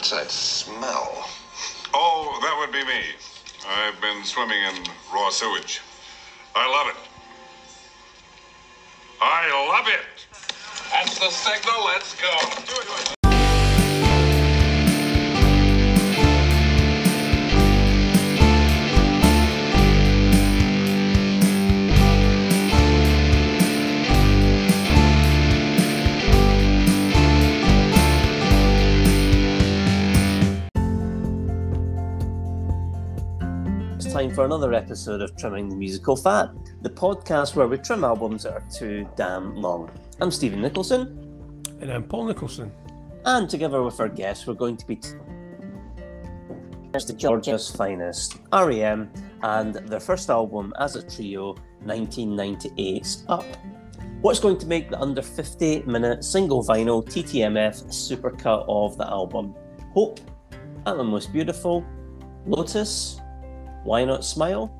[0.00, 1.28] What's that smell?
[1.92, 3.02] Oh, that would be me.
[3.68, 5.82] I've been swimming in raw sewage.
[6.54, 6.96] I love it.
[9.20, 10.26] I love it.
[10.90, 11.84] That's the signal.
[11.84, 12.30] Let's go.
[12.32, 13.19] It's
[34.20, 36.50] time for another episode of Trimming the Musical Fat,
[36.82, 39.90] the podcast where we trim albums that are too damn long.
[40.20, 42.70] I'm Stephen Nicholson, And I'm Paul Nicholson.
[43.24, 45.12] and together with our guests, we're going to be t-
[46.92, 49.10] the Georgia's finest, REM,
[49.42, 51.54] and their first album as a trio,
[51.86, 53.46] 1998's Up.
[54.20, 59.54] What's going to make the under 58 minute single vinyl TTMF supercut of the album?
[59.94, 60.20] Hope,
[60.84, 61.86] and the Most Beautiful,
[62.44, 63.19] Lotus,
[63.82, 64.70] Why Not Smile?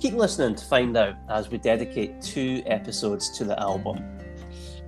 [0.00, 4.04] Keep listening to find out as we dedicate two episodes to the album.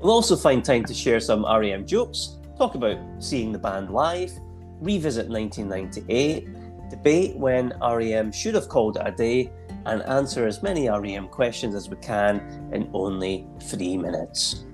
[0.00, 4.33] We'll also find time to share some REM jokes, talk about seeing the band live,
[4.81, 9.53] revisit 1998, debate when REM should have called it a day,
[9.86, 14.64] and answer as many REM questions as we can in only three minutes.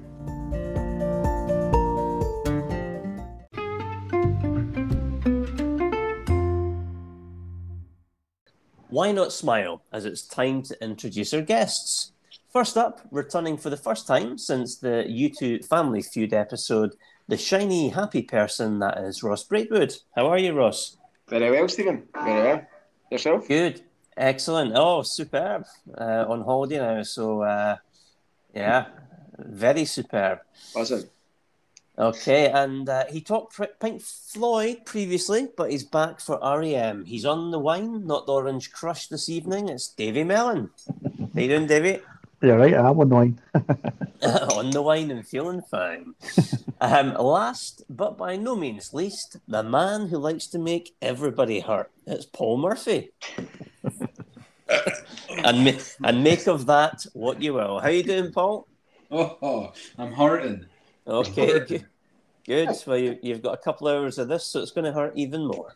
[8.95, 12.13] Why not smile as it's time to introduce our guests?
[12.53, 16.95] First up, returning for the first time since the U2 Family Feud episode,
[17.27, 19.97] the shiny, happy person that is Ross Braidwood.
[20.15, 20.97] How are you, Ross?
[21.27, 22.05] Very well, Stephen.
[22.15, 22.67] Very well.
[23.11, 23.49] Yourself?
[23.49, 23.83] Good.
[24.17, 24.75] Excellent.
[24.77, 25.65] Oh, superb.
[25.99, 27.75] Uh, on holiday now, so uh,
[28.55, 28.87] yeah,
[29.37, 30.39] very superb.
[30.77, 31.03] Awesome.
[31.97, 37.05] Okay, and uh, he talked P- Pink Floyd previously, but he's back for REM.
[37.05, 39.69] He's on the wine, not the Orange Crush this evening.
[39.69, 40.71] It's Davy Mellon.
[41.33, 42.01] How you doing, Davy?
[42.43, 43.41] You're right, I am on wine.
[44.25, 46.15] on the wine and feeling fine.
[46.81, 51.93] um, last, but by no means least, the man who likes to make everybody hurt.
[52.09, 53.13] It's Paul Murphy.
[55.45, 57.79] and ma- and make of that what you will.
[57.79, 58.67] How you doing, Paul?
[59.13, 60.67] Oh, I'm hurting.
[61.07, 61.87] Okay, good.
[62.47, 62.69] Good.
[62.87, 65.47] Well, you, you've got a couple hours of this, so it's going to hurt even
[65.47, 65.75] more.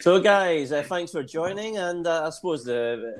[0.00, 1.78] so, guys, uh, thanks for joining.
[1.78, 3.14] And uh, I suppose the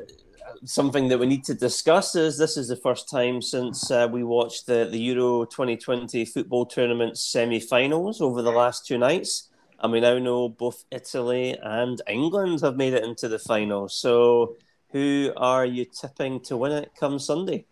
[0.46, 4.06] uh, something that we need to discuss is this is the first time since uh,
[4.10, 9.48] we watched the, the Euro 2020 football tournament semi-finals over the last two nights,
[9.80, 13.88] and we now know both Italy and England have made it into the final.
[13.88, 14.56] So,
[14.92, 17.64] who are you tipping to win it come Sunday?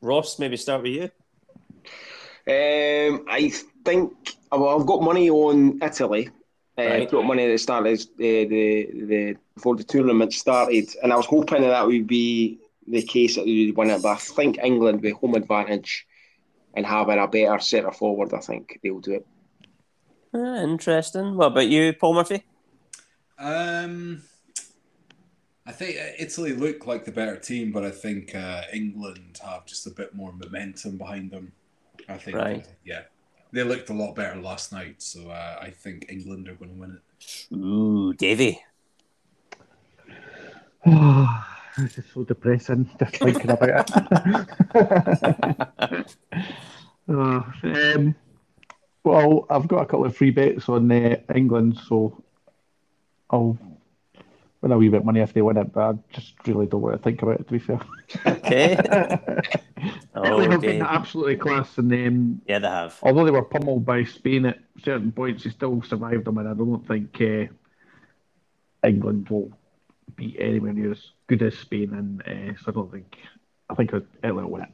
[0.00, 1.10] Ross, maybe start with you.
[2.46, 3.52] Um, I
[3.84, 4.12] think
[4.52, 6.28] well, I've got money on Italy.
[6.76, 7.10] Uh, Right.
[7.10, 11.16] Got money at the start of the, the the before the tournament started, and I
[11.16, 14.02] was hoping that, that would be the case that we would win it.
[14.02, 16.06] But I think England with home advantage
[16.74, 19.26] and having a better centre forward, I think they'll do it.
[20.34, 21.36] Ah, interesting.
[21.36, 22.42] What about you, Paul Murphy?
[23.38, 24.22] Um,
[25.64, 29.86] I think Italy look like the better team, but I think uh, England have just
[29.86, 31.52] a bit more momentum behind them.
[32.08, 32.66] I think, Right.
[32.84, 33.02] yeah,
[33.52, 36.80] they looked a lot better last night, so uh, I think England are going to
[36.80, 37.54] win it.
[37.56, 38.60] Ooh, Davy.
[40.84, 43.90] this is so depressing just thinking about it.
[47.08, 48.14] Uh, um,
[49.02, 52.22] well, I've got a couple of free bets on uh, England, so
[53.30, 53.58] I'll
[54.64, 56.80] win a wee bit of money if they win it, but I just really don't
[56.80, 57.80] want to think about it, to be fair.
[58.26, 58.76] Okay.
[60.16, 62.98] Oh, have been absolutely class, and um, Yeah, they have.
[63.02, 66.54] although they were pummeled by Spain at certain points, they still survived them, and I
[66.54, 67.52] don't think uh,
[68.86, 69.50] England will
[70.16, 73.18] be anywhere near as good as Spain, and uh, so I don't think
[73.68, 74.68] I think Italy will win it.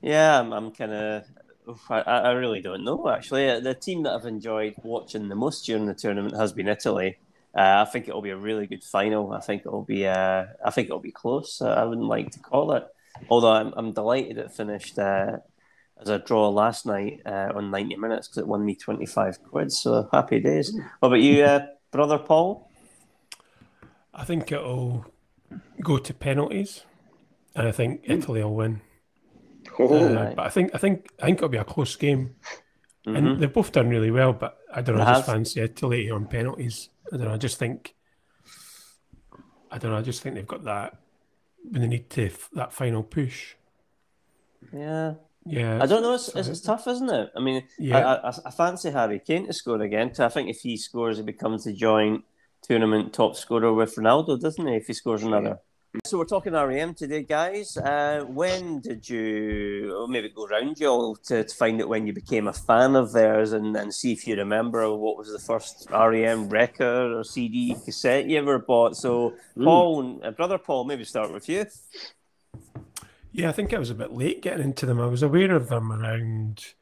[0.00, 1.24] Yeah, I'm, I'm kind of.
[1.88, 3.60] I, I really don't know, actually.
[3.60, 7.18] The team that I've enjoyed watching the most during the tournament has been Italy.
[7.56, 9.32] Uh, I think it'll be a really good final.
[9.32, 10.06] I think it'll be.
[10.06, 11.60] Uh, I think it'll be close.
[11.60, 12.86] Uh, I wouldn't like to call it,
[13.28, 15.36] although I'm, I'm delighted it finished uh,
[16.00, 19.70] as a draw last night uh, on 90 minutes because it won me 25 quid.
[19.70, 20.72] So happy days.
[21.00, 22.70] What about you, uh, brother Paul?
[24.14, 25.06] I think it'll
[25.82, 26.84] go to penalties,
[27.54, 28.80] and I think Italy will win.
[29.78, 30.36] Oh, Uh, right.
[30.36, 32.36] But I think I think I think it'll be a close game,
[33.06, 33.16] Mhm.
[33.18, 34.32] and they've both done really well.
[34.32, 35.04] But I don't know.
[35.04, 35.34] They I just have.
[35.36, 36.88] fancy Italy on penalties.
[37.12, 37.34] I don't know.
[37.34, 37.94] I just think.
[39.70, 39.98] I don't know.
[39.98, 40.96] I just think they've got that
[41.70, 43.54] when they need to that final push.
[44.72, 45.14] Yeah,
[45.44, 46.14] Yeah, I don't know.
[46.14, 47.30] It's, it's, it's tough, isn't it?
[47.36, 47.98] I mean, Yeah.
[47.98, 50.12] I, I, I fancy Harry Kane to score again.
[50.18, 52.24] I think if he scores, he becomes the joint
[52.62, 54.76] tournament top scorer with Ronaldo, doesn't he?
[54.76, 55.58] If he scores another.
[56.04, 57.76] So we're talking REM today, guys.
[57.76, 62.06] Uh, when did you, or maybe go round you all to, to find out when
[62.06, 65.38] you became a fan of theirs and, and see if you remember what was the
[65.38, 68.96] first REM record or CD cassette you ever bought?
[68.96, 71.66] So, Paul, uh, brother Paul, maybe start with you.
[73.32, 74.98] Yeah, I think I was a bit late getting into them.
[74.98, 76.72] I was aware of them around,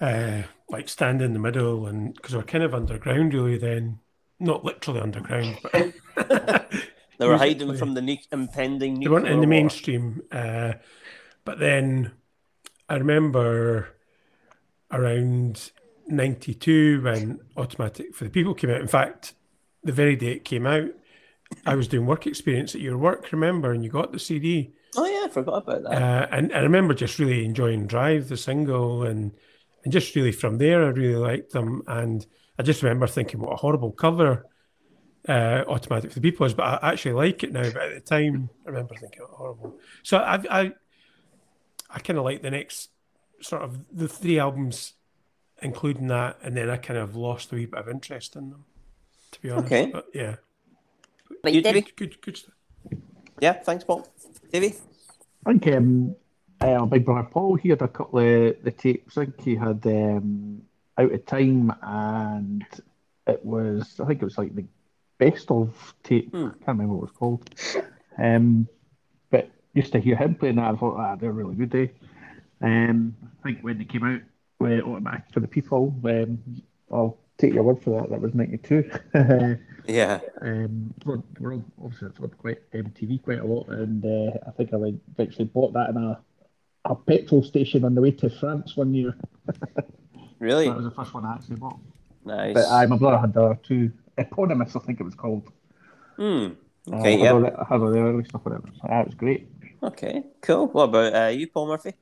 [0.00, 3.98] uh, like stand in the middle, and because we're kind of underground really then,
[4.40, 5.92] not literally underground, but
[7.18, 7.54] They were Musically.
[7.66, 9.00] hiding from the ne- impending.
[9.00, 9.46] they weren't in the war.
[9.48, 10.22] mainstream.
[10.30, 10.74] Uh,
[11.44, 12.12] but then
[12.88, 13.88] I remember
[14.90, 15.70] around
[16.06, 18.80] '92 when Automatic for the People came out.
[18.80, 19.34] In fact,
[19.84, 20.90] the very day it came out,
[21.66, 23.32] I was doing work experience at your work.
[23.32, 24.72] Remember, and you got the CD.
[24.96, 26.02] Oh yeah, I forgot about that.
[26.02, 29.32] Uh, and I remember just really enjoying Drive, the single, and
[29.84, 31.82] and just really from there, I really liked them.
[31.86, 32.26] And
[32.58, 34.46] I just remember thinking, what a horrible cover
[35.28, 37.62] uh, Automatic for the People is, but I actually like it now.
[37.62, 39.78] But at the time, I remember thinking, oh, horrible.
[40.02, 40.72] So I, I,
[41.90, 42.90] I kind of like the next
[43.40, 44.94] sort of the three albums,
[45.62, 48.64] including that, and then I kind of lost a wee bit of interest in them,
[49.32, 49.66] to be honest.
[49.66, 49.90] Okay.
[49.92, 50.36] But yeah,
[51.42, 51.82] But you, Davey?
[51.82, 52.54] good, good, good stuff.
[53.40, 54.08] Yeah, thanks, Paul.
[54.52, 54.74] Davey?
[55.46, 56.16] I think um,
[56.60, 59.16] uh, Big Brother Paul, he had a couple of the tapes.
[59.16, 60.62] I think he had um,
[60.96, 62.64] Out of Time and
[63.26, 64.64] it was, I think it was like the
[65.18, 66.30] best of tape.
[66.34, 67.50] I can't remember what it was called.
[68.18, 68.68] Um,
[69.30, 71.74] but used to hear him playing that, I thought, ah, they're really good.
[71.74, 71.86] Eh?
[72.60, 74.20] Um, I think when they came out
[74.58, 76.38] with Automatic for the People, um,
[76.90, 78.90] I'll take your word for that, that was 92.
[79.88, 80.20] Yeah.
[80.42, 84.74] Um, we're, we're obviously it's on quite MTV quite a lot, and uh, I think
[84.74, 86.20] I went, eventually bought that in a
[86.84, 89.16] a petrol station on the way to France one year.
[90.40, 90.68] Really?
[90.68, 91.80] That was the first one I actually bought.
[92.24, 92.54] Nice.
[92.54, 95.50] But I, my brother had the other two eponymous, I think it was called.
[96.16, 96.48] Hmm.
[96.90, 97.32] Uh, Okay, I had yeah.
[97.32, 98.62] all the- I had all the early stuff on it.
[98.80, 99.48] So that was great.
[99.82, 100.66] Okay, cool.
[100.68, 101.92] What about uh, you, Paul Murphy?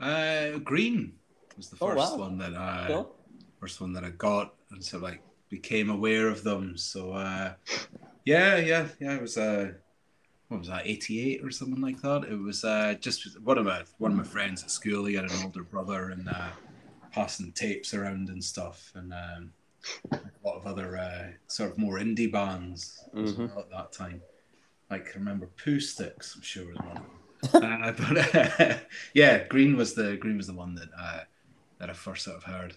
[0.00, 1.14] Uh, Green
[1.56, 2.18] was the Oh, first wow.
[2.18, 3.14] one that I Cool.
[3.60, 6.76] first one that I got, and so like became aware of them.
[6.76, 7.54] So uh,
[8.24, 9.16] yeah, yeah, yeah.
[9.16, 9.72] It was uh,
[10.48, 12.24] what was that, eighty eight or something like that.
[12.24, 15.04] It was uh, just one of my one of my friends at school.
[15.04, 16.50] He had an older brother, and uh,
[17.12, 19.52] passing tapes around and stuff, and um,
[20.12, 23.48] a lot of other uh, sort of more indie bands as Mhm.
[23.48, 24.22] well at that time.
[24.90, 27.04] Like I remember Pooh Sticks, I'm sure was one.
[27.84, 28.16] of them.
[28.18, 28.78] uh,
[29.14, 31.20] yeah, Green was the Green was the one that uh,
[31.78, 32.76] that I first sort of heard.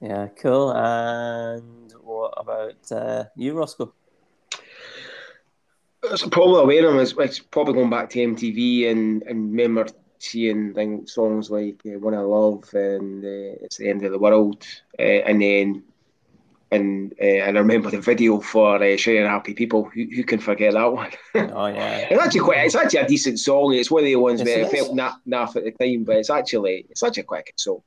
[0.00, 0.72] Yeah, cool.
[0.72, 3.92] And what about uh, you, Roscoe?
[6.02, 7.00] It's probably aware of him.
[7.00, 9.86] It's, it's probably going back to MTV and, and remember
[10.18, 14.18] seeing things, songs like uh, "One I Love" and uh, "It's the End of the
[14.18, 14.64] World,"
[14.98, 15.82] uh, and then
[16.70, 20.38] and uh, and I remember the video for uh, "Shiny Happy People." Who, who can
[20.38, 21.10] forget that one?
[21.34, 22.06] Oh yeah.
[22.10, 22.58] it's actually quite.
[22.66, 23.74] It's actually a decent song.
[23.74, 24.80] It's one of the ones Yes, where it it is.
[24.86, 27.82] felt na- naff at the time, but it's actually it's actually quite a good song.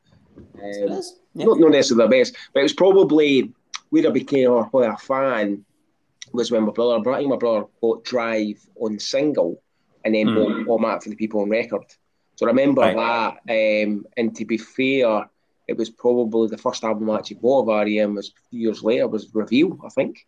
[0.56, 1.16] Um, is.
[1.34, 1.46] Yeah.
[1.46, 3.52] not, not necessarily the best, but it was probably
[3.90, 5.66] where I became a, probably a fan
[6.34, 9.62] was when my brother, I think my brother bought Drive on single
[10.04, 11.84] and then bought Automatic for the People on record.
[12.36, 12.96] So I remember Right.
[13.48, 13.84] that.
[13.88, 15.30] Um, and to be fair,
[15.68, 18.84] it was probably the first album I actually bought of REM was a few years
[18.84, 20.26] later was Reveal, I think.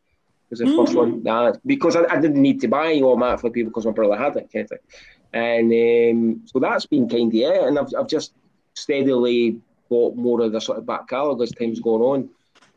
[0.50, 3.71] Was the first one that because I, I didn't need to buy Automatic for People
[3.71, 4.79] because my brother had it, kind of thing.
[5.33, 5.71] And
[6.12, 7.63] um, so that's been kind of it.
[7.63, 8.33] And I've, I've just
[8.75, 12.29] steadily bought more of the sort of back catalogue as time's gone on.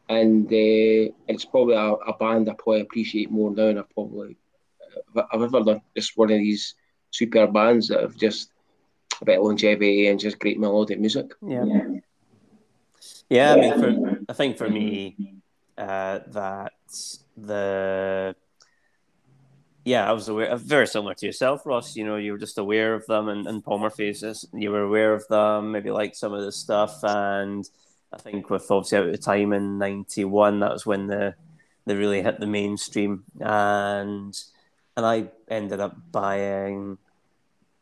[0.09, 4.39] And uh, it's probably a, a band I probably appreciate more now than I've probably
[5.15, 5.83] I've ever done.
[5.95, 6.75] Just one of these
[7.11, 8.51] super bands that have just
[9.21, 11.33] a bit of longevity and just great melodic music.
[11.47, 11.65] Yeah.
[11.65, 12.01] Yeah,
[13.53, 15.17] I mean, for, I think for me,
[15.77, 16.73] uh, that
[17.37, 18.35] the
[19.85, 21.97] yeah, I was aware, very similar to yourself, Ross.
[21.97, 25.15] You know, you were just aware of them, and, and Palmer faces, you were aware
[25.15, 27.65] of them, maybe like some of the stuff, and
[28.13, 31.35] I think with obviously out of time in '91, that was when the
[31.87, 34.35] they really hit the mainstream, and
[34.97, 36.99] and I ended up buying.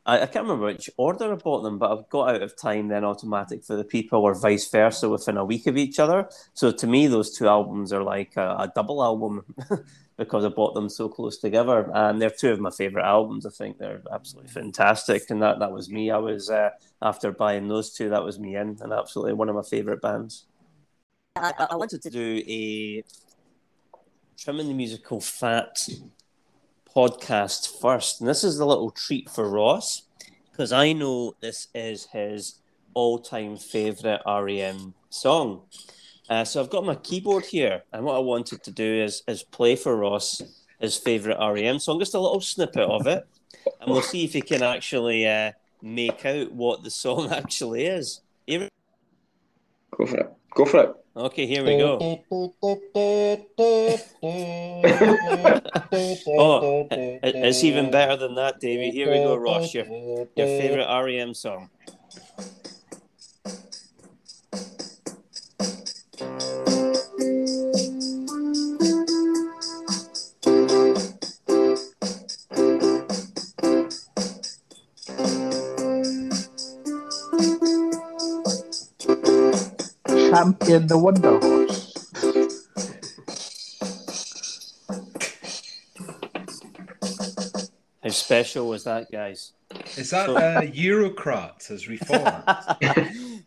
[0.07, 2.89] I, I can't remember which order I bought them, but I've got out of time
[2.89, 6.29] then automatic for the people or vice versa within a week of each other.
[6.55, 9.45] So to me, those two albums are like a, a double album
[10.17, 11.91] because I bought them so close together.
[11.93, 13.45] And they're two of my favorite albums.
[13.45, 15.29] I think they're absolutely fantastic.
[15.29, 16.11] And that, that was me.
[16.11, 16.71] I was, uh,
[17.03, 20.47] after buying those two, that was me in and absolutely one of my favorite bands.
[21.37, 23.05] I, I- wanted to do a
[24.39, 25.87] Trimming the Musical Fat
[26.97, 28.21] podcast first.
[28.21, 30.03] And this is a little treat for Ross
[30.51, 32.61] because I know this is his
[32.95, 35.61] all-time favorite REM song.
[36.31, 39.43] Uh, so I've got my keyboard here, and what I wanted to do is is
[39.43, 40.43] play for Ross
[40.81, 43.27] his favorite REM song, just a little snippet of it,
[43.81, 48.23] and we'll see if he can actually uh, make out what the song actually is.
[48.49, 50.36] Go for it.
[50.57, 50.95] Go for it.
[51.15, 52.01] Okay, here we go.
[56.39, 58.91] Oh, it's even better than that, Davey.
[58.91, 59.75] Here we go, Ross.
[59.75, 61.69] Your, your favorite REM song.
[80.67, 82.11] Champion the Wonder Horse.
[88.03, 89.53] How special was that, guys?
[89.97, 92.43] Is that uh, Eurocrat has reformed?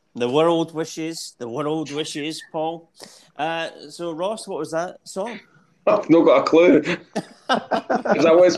[0.16, 2.90] the world wishes, the world wishes, Paul.
[3.38, 5.40] Uh, so, Ross, what was that song?
[5.88, 6.82] I've not got a clue.
[6.82, 8.58] 'Cause I was.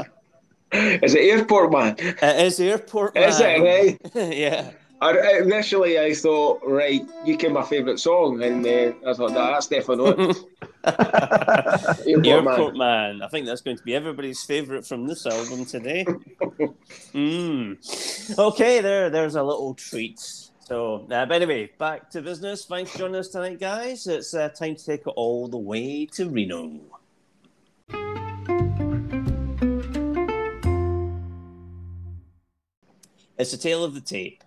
[0.74, 1.96] Is it Airport Man?
[1.98, 3.30] It is Airport Man.
[3.30, 4.00] Is it, right?
[4.36, 4.72] yeah.
[5.02, 9.54] I, initially, I thought, right, you came my favourite song, and uh, I thought, nah,
[9.54, 10.38] that's definitely it.
[12.08, 13.18] Airport, Airport Man.
[13.18, 13.22] Man.
[13.24, 16.06] I think that's going to be everybody's favourite from this album today.
[17.16, 18.38] mm.
[18.40, 20.20] Okay, there, there's a little treat.
[20.20, 22.66] So, uh, but anyway, back to business.
[22.66, 24.06] Thanks for joining us tonight, guys.
[24.06, 26.80] It's uh, time to take it all the way to Reno.
[33.40, 34.44] It's the tale of the tape.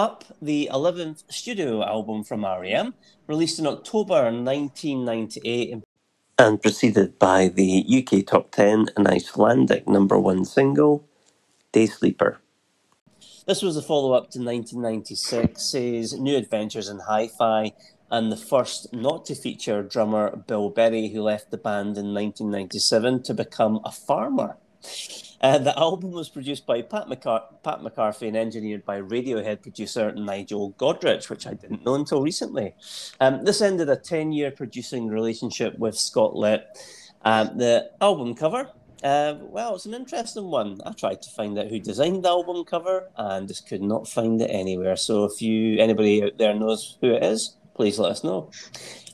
[0.00, 2.94] Up, the 11th studio album from REM,
[3.26, 5.82] released in October 1998
[6.38, 11.06] and preceded by the UK Top 10 and Icelandic number one single,
[11.72, 12.40] Day Sleeper.
[13.46, 17.74] This was a follow up to 1996's New Adventures in Hi Fi
[18.10, 23.22] and the first not to feature drummer Bill Berry, who left the band in 1997
[23.24, 24.56] to become a farmer.
[25.42, 27.06] Uh, the album was produced by Pat,
[27.62, 32.74] Pat McCarthy and engineered by Radiohead producer Nigel Godrich, which I didn't know until recently.
[33.20, 36.66] Um, this ended a 10 year producing relationship with Scott Litt.
[37.22, 38.70] Um, the album cover,
[39.02, 40.78] uh, well, it's an interesting one.
[40.84, 44.40] I tried to find out who designed the album cover and just could not find
[44.42, 44.96] it anywhere.
[44.96, 48.50] So if you anybody out there knows who it is, please let us know.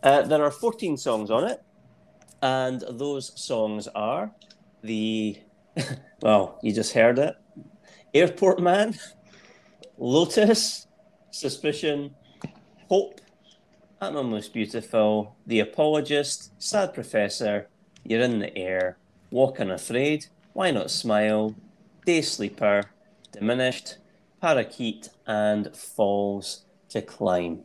[0.03, 1.63] Uh, there are 14 songs on it,
[2.43, 4.33] and those songs are
[4.83, 5.39] the
[6.23, 7.35] well, you just heard it.
[8.15, 8.99] Airport Man,
[9.99, 10.87] Lotus,
[11.31, 12.15] Suspicion,
[12.89, 13.21] Hope,
[14.01, 17.69] At My Most Beautiful, The Apologist, Sad Professor,
[18.05, 18.97] You're in the Air,
[19.31, 21.55] Walk Unafraid, Why Not Smile,
[22.05, 22.85] Day Sleeper,
[23.33, 23.99] Diminished,
[24.41, 27.65] Parakeet, and Falls to Climb.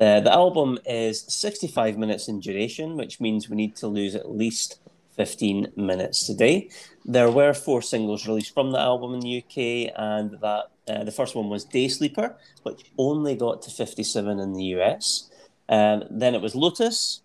[0.00, 4.30] Uh, the album is 65 minutes in duration, which means we need to lose at
[4.30, 4.80] least
[5.20, 6.70] 15 minutes today.
[7.04, 11.12] There were four singles released from the album in the UK, and that uh, the
[11.12, 15.30] first one was Day Sleeper, which only got to 57 in the US.
[15.68, 17.20] Um, then it was Lotus,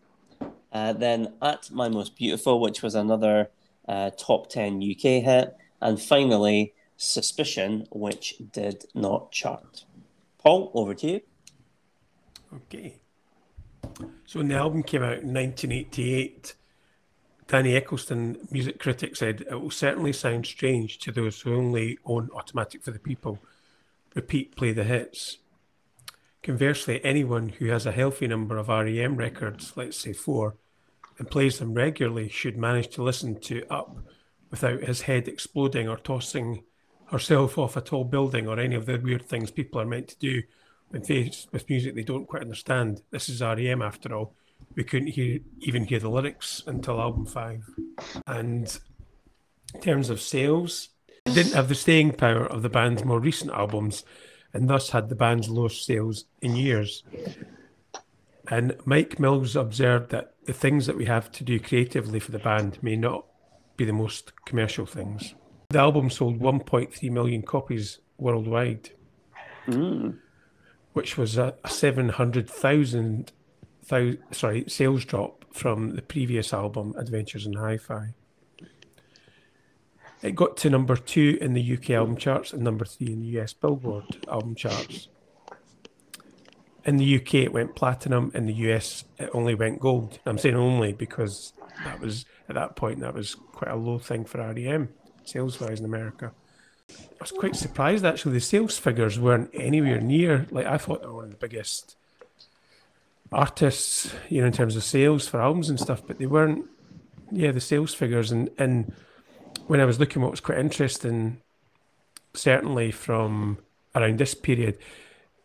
[0.74, 3.50] uh, then At My Most Beautiful, which was another
[3.88, 9.86] uh, top 10 UK hit, and finally Suspicion, which did not chart.
[10.38, 11.22] Paul, over to you.
[12.56, 12.98] Okay.
[14.26, 16.56] So when the album came out in 1988,
[17.48, 22.30] Danny Eccleston, music critic, said it will certainly sound strange to those who only own
[22.34, 23.40] Automatic for the People.
[24.16, 25.38] Repeat, play the hits.
[26.42, 30.56] Conversely, anyone who has a healthy number of REM records, let's say four,
[31.18, 33.98] and plays them regularly should manage to listen to Up
[34.50, 36.64] without his head exploding or tossing
[37.12, 40.18] herself off a tall building or any of the weird things people are meant to
[40.18, 40.42] do
[40.90, 43.02] when faced with music they don't quite understand.
[43.12, 44.34] This is REM after all.
[44.74, 47.70] We couldn't hear, even hear the lyrics until album five.
[48.28, 48.78] And
[49.74, 50.90] in terms of sales,
[51.26, 54.04] it didn't have the staying power of the band's more recent albums
[54.56, 57.04] and thus had the band's lowest sales in years.
[58.48, 62.40] And Mike Mills observed that the things that we have to do creatively for the
[62.40, 63.26] band may not
[63.76, 65.36] be the most commercial things.
[65.70, 68.92] The album sold 1.3 million copies worldwide,
[69.66, 70.12] hmm.
[70.94, 73.34] which was a, a 700,000
[73.88, 78.14] thou- sorry sales drop from the previous album, Adventures in Hi-Fi.
[80.22, 83.40] It got to number two in the UK album charts and number three in the
[83.40, 85.08] US Billboard album charts.
[86.86, 88.32] in the UK it went platinum.
[88.34, 90.20] In the US it only went gold.
[90.26, 94.24] I'm saying only because that was at that point that was quite a low thing
[94.26, 94.90] for REM
[95.26, 96.32] sales wise in America.
[96.90, 98.34] I was quite surprised actually.
[98.34, 101.96] The sales figures weren't anywhere near like I thought they were one of the biggest
[103.32, 106.66] artists, you know, in terms of sales for albums and stuff, but they weren't.
[107.32, 108.94] Yeah, the sales figures and and
[109.68, 111.42] when I was looking, what was quite interesting,
[112.34, 113.58] certainly from
[113.96, 114.78] around this period,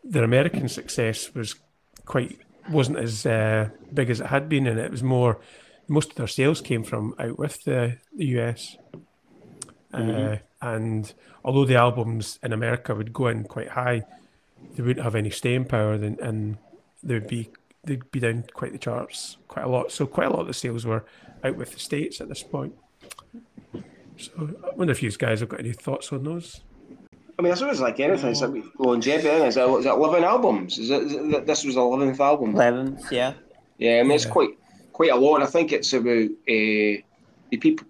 [0.03, 1.55] their American success was
[2.05, 5.39] quite wasn't as uh, big as it had been, and it was more.
[5.87, 8.77] Most of their sales came from out with the, the US.
[9.93, 14.03] Uh, and although the albums in America would go in quite high,
[14.75, 16.57] they wouldn't have any staying power, then and
[17.03, 17.49] they would be
[17.83, 19.91] they'd be down quite the charts quite a lot.
[19.91, 21.03] So quite a lot of the sales were
[21.43, 22.73] out with the states at this point.
[24.17, 26.61] So I wonder if you guys have got any thoughts on those.
[27.39, 29.27] I mean, I suppose like anything, it's like longevity.
[29.29, 29.47] Isn't it?
[29.47, 30.77] Is, it, is it 11 albums?
[30.77, 32.53] Is it, is it this was the 11th album?
[32.53, 33.33] 11th, yeah.
[33.79, 34.31] Yeah, I mean, it's Yeah.
[34.31, 34.49] quite
[34.93, 35.35] quite a lot.
[35.35, 37.87] And I think it's about uh, the people.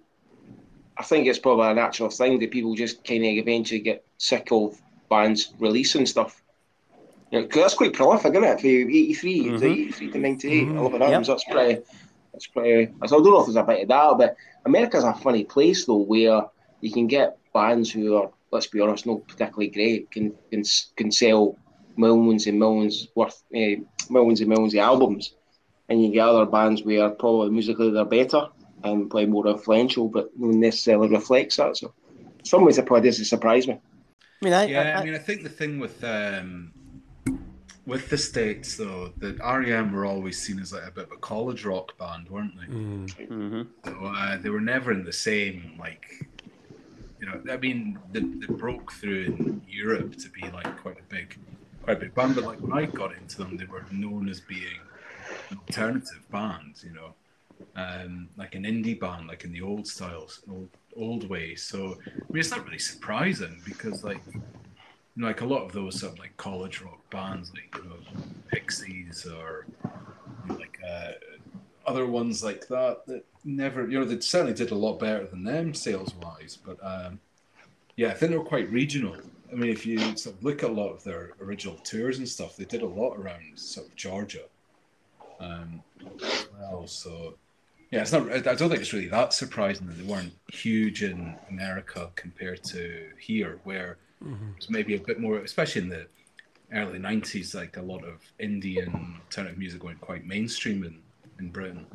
[0.96, 4.48] I think it's probably a natural thing that people just kind of eventually get sick
[4.52, 4.80] of
[5.10, 6.42] bands releasing stuff.
[7.32, 8.60] You know, 'cause that's quite prolific, isn't it?
[8.60, 9.58] For 83, Mhm.
[9.60, 10.78] the 83 to 98, Mhm.
[10.78, 11.82] 11 albums, that's pretty.
[12.32, 12.92] That's pretty.
[13.00, 14.36] I don't know if there's a bit of that, but
[14.66, 16.42] America's a funny place though, where
[16.82, 20.62] you can get bands who are, let's be honest, not particularly great, can can,
[20.96, 21.56] can sell
[21.96, 23.76] millions and millions worth, uh,
[24.10, 25.34] millions and millions of albums,
[25.88, 28.46] and you get other bands where probably musically they're better
[28.84, 31.76] and play more influential, but not necessarily reflects that.
[31.78, 31.92] So,
[32.38, 33.74] in some ways, it probably doesn't surprise me.
[33.74, 36.72] I mean, I, Yeah, I, I mean, I think the thing with um,
[37.86, 41.16] with the states though, that REM were always seen as like a bit of a
[41.16, 42.72] college rock band, weren't they?
[42.72, 43.28] Mm.
[43.28, 43.66] Mhm.
[43.84, 46.26] So, uh, they were never in the same like,
[47.20, 47.42] you know.
[47.50, 51.36] I mean, they, they broke through in Europe to be like quite a big,
[51.82, 52.34] quite a big band.
[52.36, 54.80] But like when I got into them, they were known as being
[55.50, 57.14] an alternative band, you know,
[57.74, 61.56] um, like an indie band, like in the old styles, old old way.
[61.56, 64.22] So I mean, it's not really surprising because like.
[65.16, 67.88] You know, like a lot of those sort of like college rock bands, like you
[67.88, 67.96] know,
[68.48, 71.12] Pixies or you know, like uh,
[71.86, 75.42] other ones like that that never you know they certainly did a lot better than
[75.42, 77.18] them sales wise but um
[77.96, 79.16] yeah i think they were quite regional.
[79.50, 82.28] I mean if you sort of look at a lot of their original tours and
[82.28, 84.44] stuff they did a lot around sort of georgia
[85.40, 85.82] um
[86.58, 87.34] well so
[87.90, 91.34] yeah it's not i don't think it's really that surprising that they weren't huge in
[91.50, 93.98] america compared to here where
[94.56, 96.06] it's maybe a bit more especially in the
[96.74, 101.00] early 90s like a lot of indian alternative music went quite mainstream in
[101.38, 101.86] in britain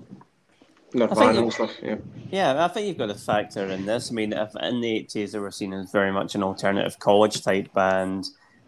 [0.93, 1.95] Nirvana you- stuff, yeah.
[2.31, 4.09] Yeah, I think you've got a factor in this.
[4.09, 7.43] I mean, if in the eighties they were seen as very much an alternative college
[7.43, 8.27] type band,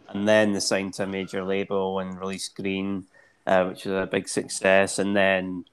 [0.09, 3.05] and then they signed to a major label and released Green,
[3.47, 5.65] uh, which was a big success, and then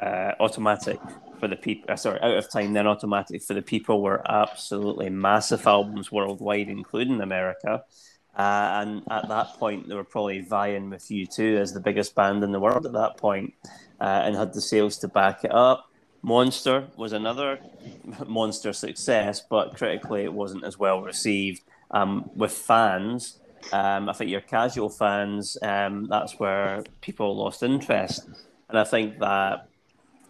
[0.00, 1.00] uh, Automatic
[1.44, 1.92] for the people.
[1.92, 2.72] Uh, sorry, Out of Time.
[2.72, 7.84] Then Automatic for the People were absolutely massive albums worldwide, including America.
[8.34, 12.42] Uh, and at that point, they were probably vying with U2 as the biggest band
[12.42, 13.52] in the world at that point,
[14.00, 15.90] uh, and had the sales to back it up.
[16.22, 17.60] Monster was another
[18.26, 21.60] monster success, but critically, it wasn't as well received.
[21.90, 23.38] Um, with fans,
[23.70, 28.26] um, I think your casual fans, um, that's where people lost interest.
[28.70, 29.68] And I think that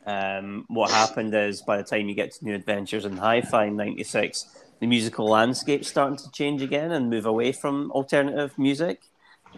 [0.07, 3.67] um, what happened is by the time you get to New Adventures in Hi Fi
[3.67, 9.03] in 96, the musical landscape's starting to change again and move away from alternative music.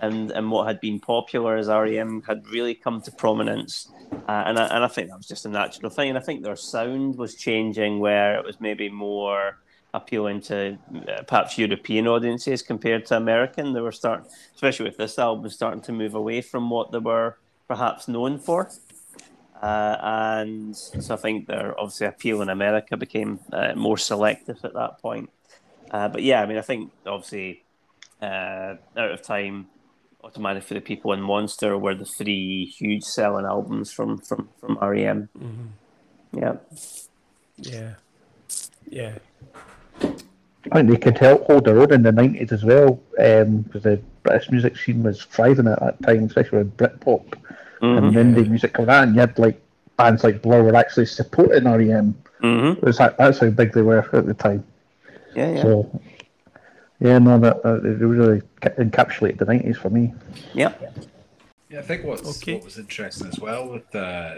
[0.02, 3.90] And, and what had been popular as REM had really come to prominence.
[4.28, 6.10] Uh, and, I, and I think that was just a natural thing.
[6.10, 9.56] And I think their sound was changing where it was maybe more
[9.94, 10.76] appealing to
[11.08, 13.72] uh, perhaps European audiences compared to American.
[13.72, 17.38] They were starting, especially with this album, starting to move away from what they were
[17.66, 18.70] perhaps known for.
[19.62, 24.74] Uh, and so I think their obviously appeal in America became uh, more selective at
[24.74, 25.30] that point.
[25.90, 27.64] Uh, but yeah, I mean, I think obviously
[28.20, 29.68] uh, Out of Time,
[30.22, 34.78] Automatic for the People, and Monster were the three huge selling albums from from from
[34.80, 35.28] REM.
[36.32, 36.56] Yeah,
[37.56, 37.94] Yeah.
[38.88, 39.18] Yeah.
[40.72, 44.02] I think they could help hold their own in the nineties as well, because the
[44.24, 47.34] British music scene was thriving at that time, especially with Britpop
[47.80, 49.60] and indie music coming out, and you had like
[49.96, 52.14] bands like Blur were actually supporting REM.
[52.40, 54.64] hmm It was that, that's how big they were at the time.
[55.34, 56.00] yeah, yeah, So,
[57.00, 60.14] yeah, no, that, that they really ca- encapsulated the nineties for me.
[60.54, 60.72] yeah.
[61.68, 62.54] Yeah, I think what's Okay.
[62.54, 64.34] what was interesting as well with uh,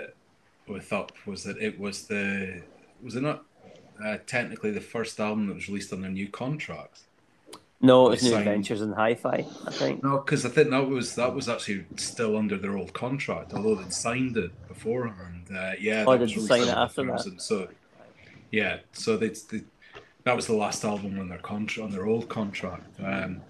[0.66, 2.62] with Up was that it was the
[3.02, 3.44] was it not
[4.02, 7.07] uh, technically the first album that was released on their new contract?
[7.80, 10.02] No, it was New Signed- Adventures in Hi-Fi, I think.
[10.02, 13.76] No, because I think that was that was actually still under their old contract, although
[13.76, 15.06] they'd signed it before.
[15.06, 17.22] And uh, yeah, Oh, that did was sign it after that?
[17.22, 17.38] 2000.
[17.40, 17.68] So
[18.50, 19.62] yeah, so they, they
[20.24, 22.98] that was the last album on their contract on their old contract.
[23.02, 23.42] Um,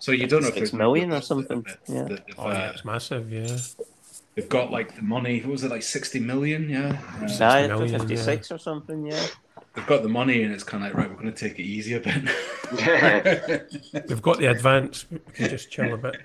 [0.00, 2.02] so you don't know if Six they're million or something, it, yeah.
[2.04, 3.30] that They've, Oh, yeah, uh, it's massive.
[3.32, 3.56] Yeah.
[4.34, 5.40] they've got like the money.
[5.42, 6.68] What was it like sixty million?
[6.68, 9.26] Yeah, Uh, Aye, million, 56 or something, yeah.
[9.74, 11.08] They've got the money, and it's kind of like right.
[11.10, 12.24] We're going to take it easy a bit.
[14.08, 15.06] We've got the advance.
[15.10, 16.16] We can just chill a bit.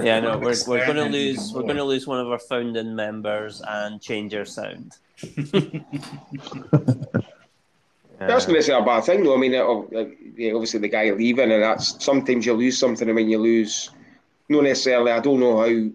[0.00, 2.94] Yeah, no, we're, we're going to lose we're going to lose one of our founding
[2.94, 4.96] members and change our sound.
[8.18, 9.34] That's not necessarily a bad thing, though.
[9.34, 9.82] I mean, uh,
[10.36, 13.90] yeah, obviously the guy leaving, and that's sometimes you lose something, and when you lose,
[14.48, 15.12] not necessarily.
[15.12, 15.90] I don't know how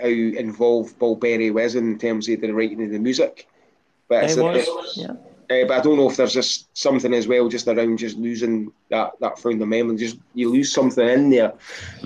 [0.00, 3.48] how involved Paul Berry was in terms of the writing of the music,
[4.08, 5.12] but it's, It was, it's- yeah.
[5.50, 8.72] Uh, but I don't know if there's just something as well, just around just losing
[8.90, 9.94] that that founding member.
[9.96, 11.52] Just you lose something in there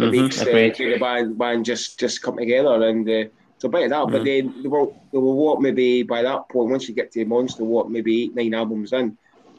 [0.01, 3.25] that Mhm, makes uh, the band band just just come together, and uh,
[3.69, 4.09] bit of that.
[4.09, 4.11] Mm-hmm.
[4.11, 7.25] But then they were they were what maybe by that point, once you get to
[7.25, 9.17] Monster, what maybe eight nine albums in,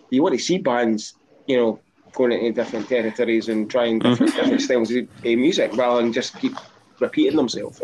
[0.09, 1.15] you want to see bands,
[1.47, 1.83] you know,
[2.15, 4.01] going into different territories and trying Mm-hmm.
[4.01, 6.59] different, different styles of uh, music rather than just keep
[6.99, 7.81] repeating themselves.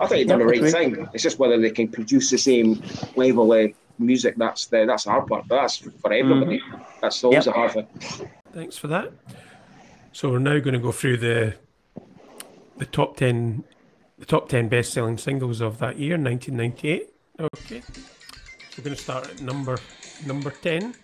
[0.00, 1.08] I think they've done the right thing.
[1.12, 2.82] It's just whether they can produce the same
[3.16, 4.36] level of music.
[4.36, 5.46] That's the that's the hard part.
[5.48, 6.58] But that's for everybody.
[6.60, 6.82] Mm-hmm.
[7.00, 7.54] That's always Yep.
[7.54, 7.86] a hard thing.
[8.52, 9.12] Thanks for that.
[10.12, 11.54] So we're now going to go through the
[12.78, 13.64] the top ten
[14.18, 17.08] the top ten best selling singles of that year, 1998.
[17.40, 17.92] Okay, so
[18.78, 19.78] we're going to start at number
[20.26, 20.94] number ten,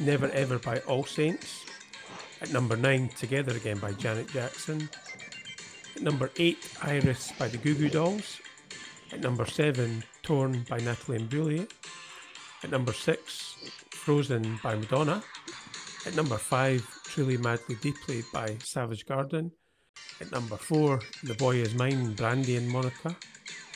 [0.00, 1.64] "Never Ever" by All Saints.
[2.40, 4.88] At number nine, "Together Again" by Janet Jackson.
[5.96, 8.40] At number eight, "Iris" by the Goo Goo Dolls.
[9.12, 11.68] At number seven, "Torn" by Natalie Imbruglia.
[12.62, 13.54] At number six,
[13.90, 15.22] "Frozen" by Madonna.
[16.06, 19.52] At number five, Truly Madly Deeply by Savage Garden.
[20.20, 23.16] At number four, The Boy Is Mine, Brandy and Monica.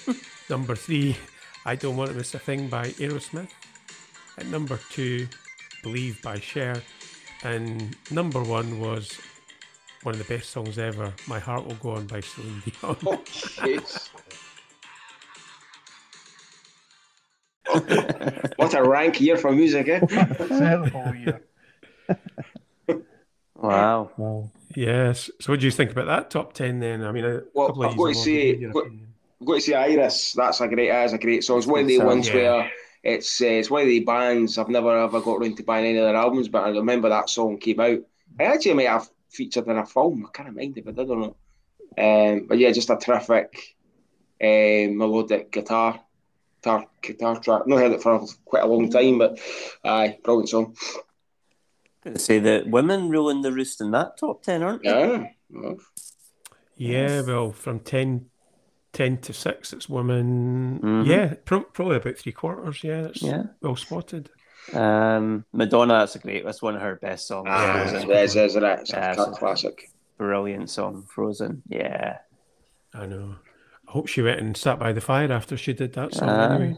[0.51, 1.17] number three,
[1.65, 3.51] I Don't Want to Miss a Thing by Aerosmith.
[4.39, 5.29] At number two,
[5.83, 6.83] Believe by Cher.
[7.45, 9.19] And number one was
[10.03, 12.97] one of the best songs ever, My Heart Will Go On by Celine Dion.
[13.07, 14.11] Oh, jeez.
[18.57, 20.01] what a rank year for music, eh?
[20.47, 21.43] Terrible year.
[23.55, 24.11] Wow.
[24.17, 24.51] Wow.
[24.75, 25.31] yes.
[25.41, 27.05] So what do you think about that top 10 then?
[27.05, 28.87] I mean, a Well, couple I've got to say- already what-
[29.41, 30.33] I've got to say Iris.
[30.35, 30.89] That's a great.
[30.89, 31.59] That's a great song.
[31.59, 32.35] It's one of the ones yeah.
[32.35, 32.71] where
[33.03, 35.99] it's uh, it's one of the bands I've never ever got around to buying any
[35.99, 37.99] of their albums, but I remember that song came out.
[38.39, 40.25] I actually may have featured in a film.
[40.29, 41.37] I can't mind if I did or not.
[41.99, 43.75] Um, but yeah, just a terrific
[44.41, 46.01] um, melodic guitar,
[46.63, 47.67] guitar guitar track.
[47.67, 49.39] Not heard it for quite a long time, but
[49.85, 50.77] aye, brilliant song.
[52.05, 54.89] Gonna say that women ruling the roost in that top ten, aren't they?
[54.91, 55.27] Yeah.
[55.51, 55.77] well,
[56.77, 58.27] Yeah, well, from 10,
[58.93, 60.81] 10 to 6, it's women.
[60.81, 61.07] Mhm.
[61.07, 62.83] Yeah, pro- probably about three quarters.
[62.83, 63.45] Yeah, it's Yeah.
[63.61, 64.31] well spotted.
[64.73, 66.45] Um, Madonna, that's a great.
[66.45, 67.49] That's one of her best songs.
[67.51, 68.11] Ah, Frozen.
[68.11, 69.91] it's, it's, it's, a- it's Yeah, a classic.
[70.19, 71.63] Brilliant song, Frozen.
[71.69, 72.19] Yeah.
[72.95, 73.37] I know.
[73.93, 76.55] I hope she went and sat by the fire after she did that song Ah.
[76.55, 76.77] anyway.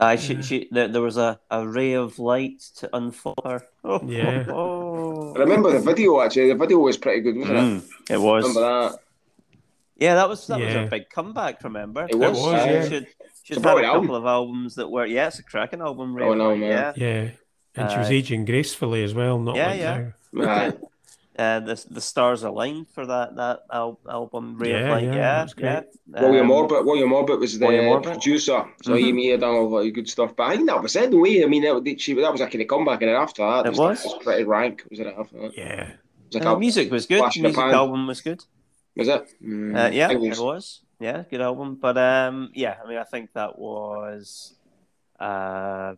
[0.00, 3.62] Aye, she, she, there, there was a, a ray of light to unfold her.
[3.84, 4.46] Oh, Yeah.
[4.48, 6.48] oh, I remember the video actually.
[6.48, 7.60] The video was pretty good, wasn't it?
[7.62, 8.42] Mm, it was.
[8.48, 8.98] Remember that?
[9.98, 10.82] Yeah, that was that was Yeah.
[10.84, 11.62] her big comeback.
[11.62, 12.06] Remember?
[12.10, 12.88] It was, She- yeah.
[12.88, 13.06] She'd,
[13.44, 14.10] she'd had a brilliant couple album.
[14.16, 16.16] of albums that were yeah, it's a cracking album.
[16.16, 16.68] Ray Oh, no, man.
[16.68, 16.92] Yeah.
[16.96, 17.30] Yeah.
[17.76, 20.10] And she was aging gracefully as well, not Yeah, like yeah.
[20.32, 20.44] now.
[20.50, 20.72] Aye.
[21.38, 24.58] Uh, the the stars aligned for that that al- album.
[24.58, 25.04] Ray Yeah, of Light.
[25.04, 25.64] yeah, Yeah, that's great.
[26.12, 26.20] yeah.
[26.22, 26.84] William Um, Orbit.
[26.84, 28.12] William Orbit was the William Orbit.
[28.12, 28.98] producer, so Mhm.
[29.00, 30.36] he may have done a lot of good stuff.
[30.36, 31.10] But I think that was it.
[31.10, 33.42] The way I mean, that, she, that was a kind of comeback, and then after
[33.48, 34.04] that, It just- was.
[34.04, 34.84] it was pretty rank.
[34.90, 35.56] Was it after that?
[35.56, 35.88] Yeah.
[35.88, 35.96] It
[36.28, 37.22] was like Uh, music was good.
[37.22, 38.44] the Music album was good.
[38.94, 39.22] was it?
[39.42, 40.82] Mm, Uh, yeah, I think it was.
[41.00, 41.76] Yeah, good album.
[41.80, 44.54] But um, yeah, I mean, I think that was,
[45.18, 45.94] uh,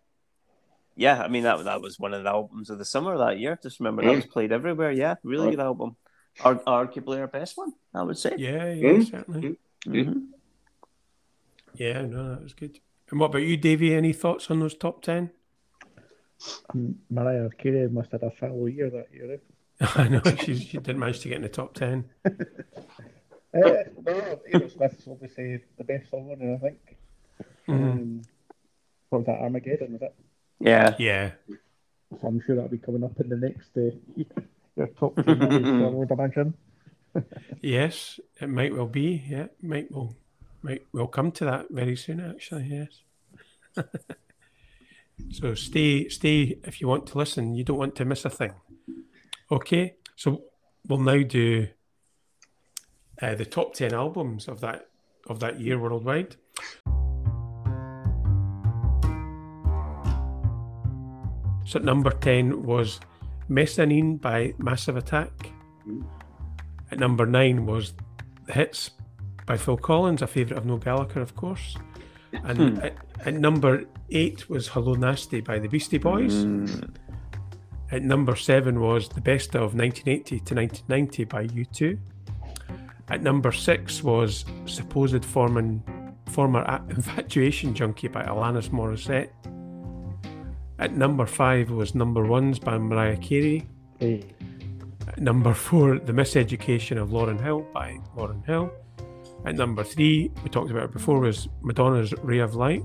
[0.96, 3.58] yeah, I mean that that was one of the albums of the summer that year.
[3.62, 4.16] Just remember that Mm.
[4.16, 4.92] was played everywhere.
[4.92, 5.50] Yeah, really Right.
[5.56, 5.96] good album.
[6.44, 8.34] Ar- arguably our best one, I would say.
[8.38, 9.10] Yeah, yeah, Mm.
[9.10, 9.56] certainly.
[9.86, 10.26] Mhm.
[11.74, 12.78] Yeah, no, that was good.
[13.10, 13.94] And what about you, Davey?
[13.94, 15.30] Any thoughts on those top 10?
[16.74, 19.34] M- Mariah Carey must have had a foul year that year.
[19.34, 19.38] Eh?
[19.96, 22.04] I know she, she didn't manage to get in the top 10.
[22.24, 22.30] Uh,
[23.54, 26.96] no, Aerosmith's obviously the best song on it, I think.
[27.68, 27.92] Mhm.
[27.92, 28.22] Um,
[29.10, 30.14] what was that, Armageddon, was it?
[30.60, 31.32] Yeah, Yeah.
[32.20, 33.90] So I'm sure that'll be coming up in the next uh,
[34.76, 36.54] your top ten movies, I would imagine.
[37.60, 39.24] Yes, it might well be.
[39.26, 40.16] Yeah, might well,
[40.62, 42.20] might well come to that very soon.
[42.20, 42.88] Actually,
[43.76, 43.84] yes.
[45.30, 47.54] so stay, stay if you want to listen.
[47.54, 48.54] You don't want to miss a thing.
[49.50, 49.94] Okay.
[50.16, 50.42] So
[50.88, 51.68] we'll now do
[53.20, 54.88] uh, the top ten albums of that
[55.26, 56.36] of that year worldwide.
[61.64, 63.00] So at number ten was
[63.48, 65.50] Mezzanine by Massive Attack.
[66.90, 67.94] At number nine was
[68.46, 68.90] The Hits
[69.46, 71.76] by Phil Collins, a favourite of Noel Gallagher, of course.
[72.32, 72.80] And hmm.
[72.80, 76.42] at, at number eight was Hello Nasty by the Beastie Boys.
[76.42, 76.66] Hmm.
[77.90, 81.98] At number seven was The Best of 1980 to 1990 by U2.
[83.08, 85.82] At number six was Supposed Forman,
[86.26, 89.28] Former Infatuation Junkie by Alanis Morissette.
[90.78, 93.66] At number five was Number Ones by Mariah Carey.
[93.98, 94.24] Hey.
[95.06, 98.72] At number four, The Miseducation of Lauryn Hill by Lauryn Hill.
[99.44, 102.82] At number three, we talked about it before, was Madonna's Ray of Light.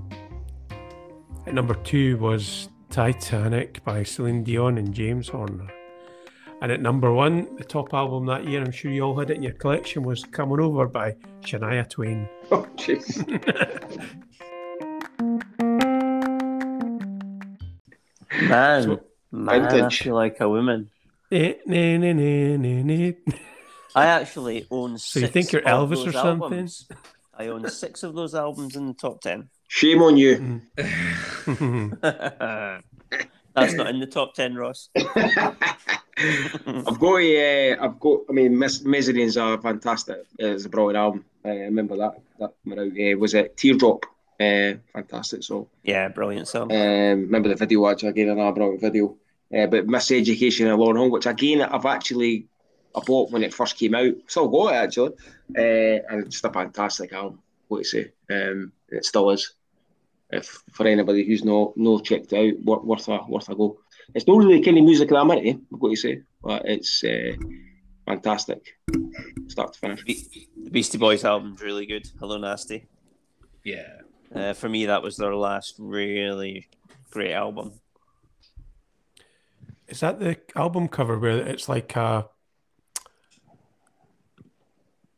[1.46, 5.68] At number two was Titanic by Celine Dion and James Horner.
[6.62, 9.36] And at number one, the top album that year, I'm sure you all had it
[9.36, 12.28] in your collection, was Come On Over by Shania Twain.
[12.52, 13.24] Oh, jeez.
[18.42, 19.00] Man, So-
[19.32, 20.02] man, I Vintage.
[20.02, 20.90] feel like a woman.
[21.32, 21.56] I
[23.94, 24.98] actually own.
[24.98, 26.42] So you think you're Elvis or something?
[26.42, 26.88] albums.
[27.36, 29.48] I own six of those albums in the top ten.
[29.68, 30.60] Shame on you.
[33.54, 34.88] That's not in the top ten, Ross.
[34.96, 38.20] I've got a, uh, I've got.
[38.28, 40.18] I mean, Mes- Mezzanine's a fantastic.
[40.40, 41.24] Uh, it's a brilliant album.
[41.44, 42.20] I remember that.
[42.38, 43.14] That came out.
[43.14, 44.04] Uh, was it Teardrop?
[44.40, 45.66] Uh, fantastic song.
[45.82, 46.72] Yeah, brilliant song.
[46.72, 46.78] Um,
[47.22, 49.16] remember the video actually again another brilliant video.
[49.54, 52.46] Uh, but Miseducation and Lauryn Hill, which again I've actually
[52.94, 54.14] I bought when it first came out.
[54.28, 55.12] Still got it actually.
[55.56, 57.40] Uh, and it's just a fantastic album.
[57.68, 58.12] What to say?
[58.30, 59.52] Um, it still is.
[60.30, 63.78] If for anybody who's not no checked out, worth worth a worth a go.
[64.14, 65.60] It's not really the kind of music that I'm into.
[65.72, 67.32] I've got to say, but it's uh,
[68.06, 68.78] fantastic,
[69.48, 70.02] start to finish.
[70.04, 72.08] The Beastie Boys album's really good.
[72.18, 72.86] Hello, Nasty.
[73.64, 74.00] Yeah.
[74.34, 76.68] Uh, for me, that was their last really
[77.10, 77.72] great album.
[79.88, 82.28] Is that the album cover where it's like a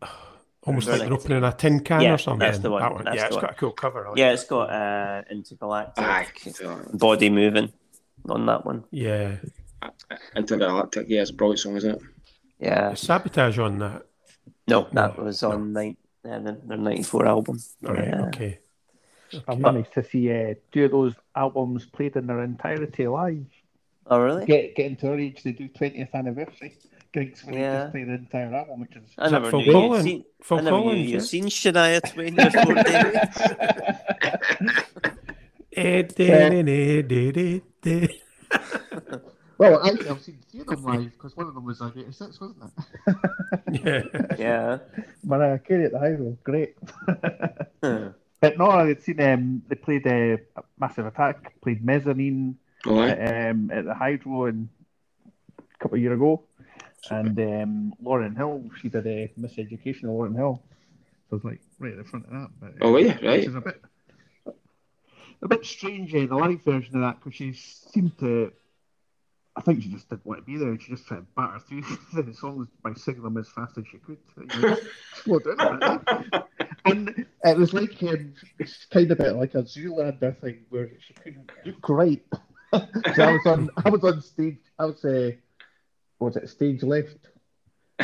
[0.66, 2.46] almost like they're opening a tin can Yeah, or something?
[2.46, 3.44] that's the one, That that's yeah, the it's one.
[3.44, 4.06] got a cool cover.
[4.06, 4.34] I like Yeah, that.
[4.34, 6.26] it's got uh, intergalactic Aye,
[6.94, 7.72] body moving
[8.28, 8.84] on that one.
[8.90, 9.36] Yeah,
[10.36, 12.02] Intergalactic, yeah, it's a brilliant song, isn't it?
[12.60, 14.06] Yeah, Is sabotage on that.
[14.68, 15.50] no, that No, was no.
[15.52, 17.58] on uh, their their '94 album.
[17.86, 18.22] All right, Yeah.
[18.28, 18.58] okay.
[19.48, 23.46] I'm managed to see uh, two of those albums played in their entirety live.
[24.06, 24.46] Oh, really?
[24.46, 26.76] Get getting to our age, they do 20th anniversary
[27.12, 29.66] gigs where they just play the entire album, which is I Is never Phil knew
[29.66, 30.04] you'd Collins?
[30.04, 30.24] seen.
[30.42, 31.20] Phil I never knew Collins, you'd yeah?
[31.20, 33.20] seen Shania Twain before, David.
[39.58, 39.80] Well.
[39.86, 42.64] Actually, I've seen three of them live because one of them was like 86, wasn't
[42.64, 43.16] it?
[43.84, 44.02] Yeah.
[44.38, 44.78] Yeah.
[45.24, 46.76] Mariah Carey at the Hydro, great.
[48.42, 50.36] But no, I had seen um, they played uh,
[50.78, 54.68] Massive Attack, played Mezzanine Oh, at, um, at the Hydro in,
[55.60, 56.42] a couple of years ago,
[57.10, 60.60] and um, Lauryn Hill, she did a Miseducation of Lauryn Hill.
[61.30, 62.48] So I was like right at the front of that.
[62.60, 63.12] But, uh, Oh, yeah, you?
[63.14, 63.38] Which Right.
[63.48, 63.82] is a bit,
[65.42, 68.52] a bit strange, uh, the live version of that, because she seemed to.
[69.54, 71.60] I think she just didn't want to be there, and she just tried to batter
[71.60, 71.82] through
[72.22, 74.18] the songs by singing them as fast as she could.
[74.36, 74.76] You know,
[75.22, 76.04] slow down.
[76.84, 80.90] And it was like um, it's kind of a bit like a Zoolander thing where
[80.98, 82.22] she couldn't look right.
[82.72, 84.58] so I was on, I was on stage.
[84.78, 85.30] I was, uh,
[86.18, 87.18] what was it stage left?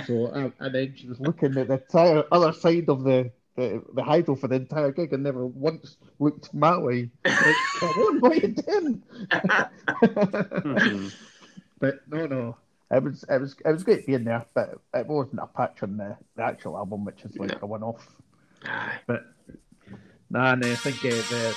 [0.06, 3.82] So um, and then she was looking at the entire other side of the the,
[3.94, 7.10] the hydro for the entire gig and never once looked my way.
[7.24, 9.02] Like, Come on, what are you doing?
[9.32, 11.12] Mhm.
[11.80, 12.56] but no, no.
[12.90, 15.96] It was it was it was great being there, but it wasn't a patch on
[15.96, 18.06] the, the actual album, which is like a one off.
[19.06, 19.24] But
[20.30, 21.54] nah, no, I think uh, the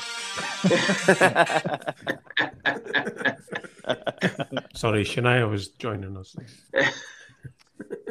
[4.75, 6.35] Sorry, Shania was joining us.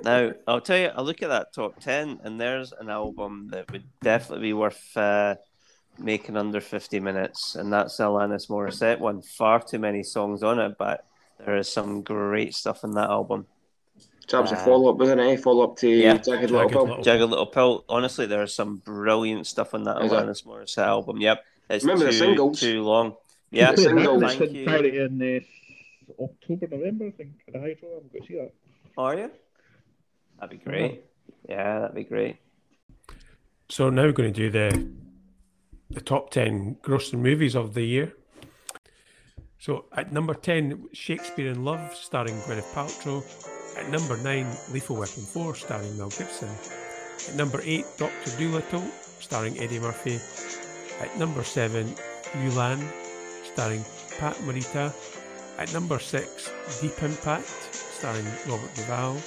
[0.02, 3.70] Now, I'll tell you, I look at that top 10, and there's an album that
[3.70, 5.36] would definitely be worth uh,
[5.98, 9.22] making under 50 minutes, and that's the Alanis Morissette one.
[9.22, 11.04] Far too many songs on it, but
[11.44, 13.46] there is some great stuff in that album.
[14.30, 15.40] So that was a Uh, follow up, wasn't it?
[15.40, 16.14] Follow up to Yeah.
[16.18, 16.86] Jagged Little Jagged Pill.
[16.86, 20.20] Little- Jagged Little Pill, honestly, there's some brilliant stuff on that Is there?
[20.22, 21.20] Alanis Morissette album.
[21.20, 21.44] Yep.
[21.68, 22.60] It's Remember the too, singles?
[22.60, 23.16] too long.
[23.50, 24.22] Yeah, The singles.
[24.22, 24.60] thank you.
[24.60, 25.42] entirety in
[26.18, 27.88] uh, October, November, I think, at the hydro.
[27.88, 28.52] I'm going to see that.
[28.96, 29.30] Are you?
[30.38, 31.02] That'd be great.
[31.48, 32.36] Yeah, that'd be great.
[33.68, 34.88] So now we're going to do the
[35.90, 38.12] the top ten grossing movies of the year.
[39.60, 43.20] So at number ten, Shakespeare in Love, starring Gwyneth Paltrow.
[43.76, 46.48] At number nine, Lethal Weapon 4, starring Mel Gibson.
[47.28, 48.88] At number eight, Doctor Dolittle,
[49.20, 50.18] starring Eddie Murphy.
[51.04, 51.94] At number seven,
[52.40, 52.80] Mulan,
[53.52, 53.84] starring
[54.18, 54.94] Pat Morita.
[55.58, 57.44] At number six, Deep Impact,
[57.74, 59.18] starring Robert Duvall.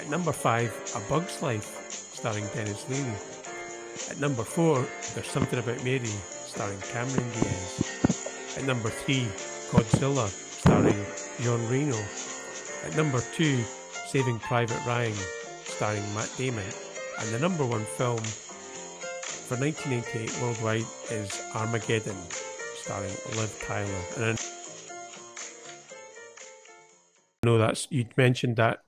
[0.00, 3.14] At number five, A Bug's Life, starring Denis Leary.
[4.10, 6.10] At number four, There's Something About Mary,
[6.50, 7.92] starring Cameron Diaz.
[8.58, 9.28] At number three,
[9.72, 11.02] Godzilla, starring
[11.40, 11.96] Jean Reno.
[12.84, 13.64] At number two,
[14.06, 15.14] Saving Private Ryan,
[15.64, 16.64] starring Matt Damon.
[17.18, 18.18] And the number one film
[19.48, 22.16] for 1988 worldwide is Armageddon,
[22.76, 24.28] starring Liv Tyler.
[24.28, 24.38] And
[27.42, 28.82] I know that's you'd mentioned that,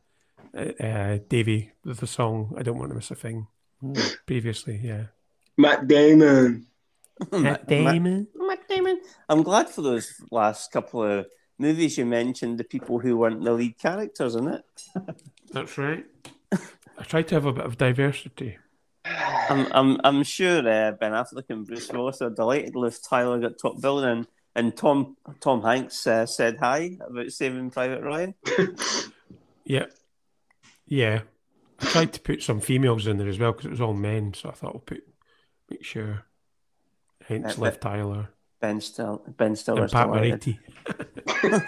[0.54, 3.46] uh, uh, Davey, with the song "I Don't Want to Miss a Thing"
[4.26, 4.80] previously.
[4.84, 5.04] Yeah,
[5.56, 6.66] Matt Damon.
[7.32, 8.28] Matt Damon.
[8.34, 9.00] Matt Damon.
[9.28, 11.26] I'm glad for those last couple of
[11.58, 14.64] movies you mentioned, the people who weren't the lead characters in it.
[15.52, 16.04] That's right.
[16.52, 18.58] I tried to have a bit of diversity.
[19.04, 23.58] I'm, I'm, I'm sure uh, Ben Affleck and Bruce Willis are delighted Liv Tyler got
[23.58, 28.34] top billing and, and Tom Tom Hanks uh, said hi about Saving Private Ryan.
[29.66, 29.86] Yeah,
[30.86, 31.22] yeah.
[31.80, 34.34] I tried to put some females in there as well because it was all men,
[34.34, 35.02] so I thought I'll put
[35.70, 36.24] make sure.
[37.26, 38.28] Hence, Uh, Liv Tyler
[38.64, 40.58] Ben Still Ben Stiller's and Pat delighted.
[41.28, 41.64] Moriti.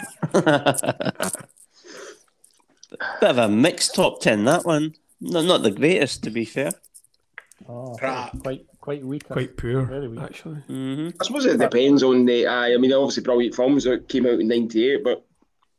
[3.21, 4.95] Bit of a mixed top ten that one.
[5.21, 6.71] No, not the greatest to be fair.
[7.69, 8.39] Oh, Crap.
[8.39, 9.27] quite quite weak.
[9.27, 10.21] Quite poor, Very weak.
[10.21, 10.55] actually.
[10.67, 12.47] hmm I suppose it depends on the.
[12.47, 15.23] Uh, I mean, obviously, brilliant films that came out in '98, but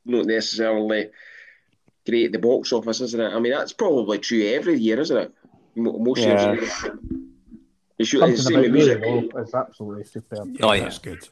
[0.04, 1.08] not necessarily
[2.06, 3.32] great at the box office, isn't it?
[3.32, 5.32] I mean, that's probably true every year, isn't it?
[5.74, 6.52] Most Yeah.
[6.52, 6.84] years.
[7.98, 9.32] You should, it's the Something same about Mary music.
[9.32, 10.56] though is absolutely superb.
[10.62, 10.82] Oh, yeah.
[10.84, 11.28] that's good.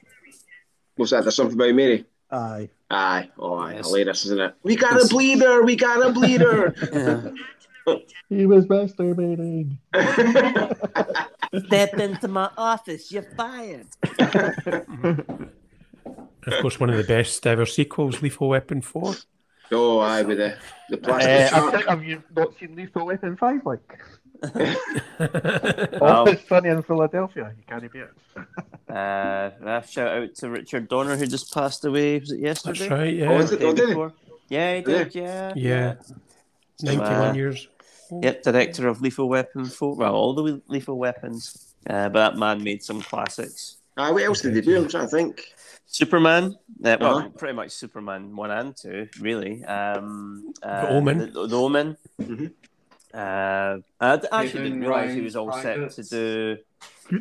[0.97, 1.23] What's that?
[1.23, 2.05] There's something about Mary.
[2.31, 2.69] Aye.
[2.91, 3.87] Aye, oh, aye, Yes.
[3.87, 4.55] hilarious, isn't it?
[4.63, 5.63] We got a bleeder.
[5.63, 6.75] We got a bleeder.
[8.29, 9.79] He was masturbating.
[11.67, 13.87] Step into my office, you're fired.
[16.47, 19.15] Of course, one of the best ever sequels, Lethal Weapon 4.
[19.71, 20.57] oh, aye, with the
[20.91, 23.65] the Uh, plastic I think have you not seen Lethal Weapon Five?
[23.65, 24.01] Like,
[26.01, 27.53] oh, it's funny in Philadelphia.
[27.57, 28.11] You can't beat it.
[28.89, 32.21] Uh, a shout out to Richard Donner who just passed away.
[32.21, 32.79] Was it yesterday?
[32.79, 33.31] That's right, yeah.
[33.33, 33.61] Oh, is it?
[33.63, 34.05] Oh, did he?
[34.49, 35.15] Yeah, he did.
[35.15, 35.53] Yeah.
[35.57, 35.95] Yeah.
[36.83, 37.69] 91 Uh, years.
[38.23, 39.97] Yep, director of Lethal Weapon 4.
[39.97, 41.75] Well, all the Lethal Weapons.
[41.91, 43.79] Uh, but that man made some classics.
[43.97, 44.77] Aye, what else did they do?
[44.77, 45.43] I'm trying to think.
[45.87, 47.29] Superman, uh, well, Uh-huh.
[47.31, 49.65] pretty much Superman one and two, really.
[49.65, 51.19] Um, uh, The Omen.
[51.33, 51.97] The, the Omen.
[52.23, 52.53] Mhm.
[53.17, 56.57] Uh, I d- actually didn't realize he was all set to do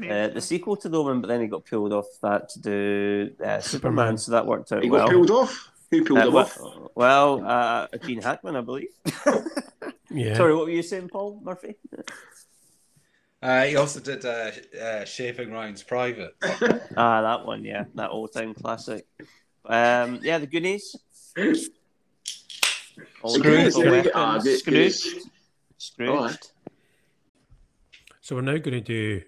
[0.10, 3.32] uh, the sequel to the Omen, but then he got pulled off that to do
[3.42, 4.18] uh, Superman, Superman.
[4.18, 5.06] so that worked out He well.
[5.08, 5.72] got pulled off.
[5.92, 6.92] Who pulled Uh, him well, off?
[6.96, 8.90] well uh, Gene Hackman, I believe.
[10.12, 10.36] Yeah.
[10.36, 11.76] Sorry, what were you saying, Paul Murphy?
[13.42, 16.36] Uh, he also did uh, uh, Shaving Ryan's Private.
[16.96, 19.06] Ah, that one, yeah, that old time classic.
[19.66, 20.96] Um, yeah, the Goonies.
[23.22, 23.92] All Scrooge, Lethal.
[23.92, 24.44] Weapons.
[24.64, 25.24] Good- Scrooge.
[25.90, 26.08] Good.
[26.08, 26.38] Scrooge.
[26.42, 26.72] Oh.
[28.22, 29.22] So we're now going to do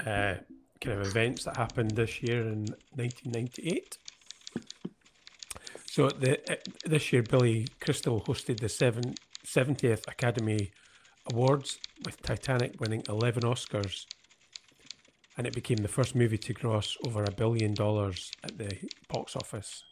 [0.00, 0.34] uh,
[0.80, 3.98] kind of events that happened this year in 1998.
[5.86, 10.70] So the uh, this year, Billy Crystal hosted the seven, 70th Academy
[11.32, 14.06] Awards with Titanic winning 11 Oscars,
[15.36, 19.34] and it became the first movie to gross over a billion dollars at the box
[19.34, 19.82] office.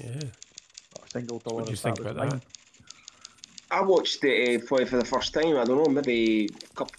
[0.00, 1.56] Yeah, Not a single dollar.
[1.56, 2.42] what do you think was about mine.
[3.72, 3.78] That?
[3.78, 5.56] I watched it uh, for, for the first time.
[5.56, 6.94] I don't know, maybe a couple,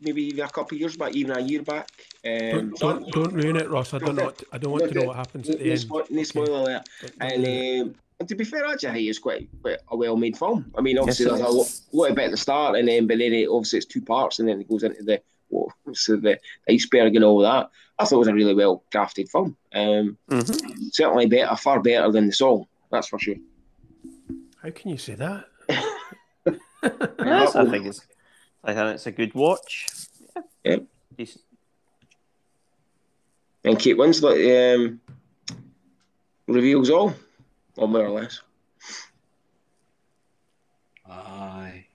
[0.00, 1.88] maybe even a couple of years back, even a year back.
[2.24, 3.94] Um, Don't, don't, don't ruin it, Ross.
[3.94, 4.26] I don't know.
[4.26, 5.80] What, I don't want to know what happens at the no, end.
[5.80, 6.88] spo- no spoiler alert.
[7.00, 7.80] Don't- don't ruin it.
[7.80, 10.70] And, um, and to be fair, actually, I it's quite, quite a well-made film.
[10.78, 13.18] I mean, obviously, Yes, there's a lot, lot bit at the start, and then but
[13.18, 16.38] then it, obviously it's two parts, and then it goes into the what, so the
[16.70, 17.68] iceberg and all that.
[17.98, 19.56] I thought it was a really well crafted film.
[19.74, 20.92] Um, Mhm.
[20.92, 22.66] certainly better, far better than the song.
[22.92, 23.34] That's for sure.
[24.62, 25.46] How can you say that?
[27.24, 28.00] Yes, I think it's.
[28.64, 29.86] I think it's a good watch.
[30.34, 30.42] Yeah.
[30.64, 30.76] Yeah.
[31.16, 31.44] Decent.
[33.64, 35.00] And Kate Winslet um,
[36.48, 37.14] reveals all,
[37.76, 38.40] or more or less.
[41.08, 41.86] Aye.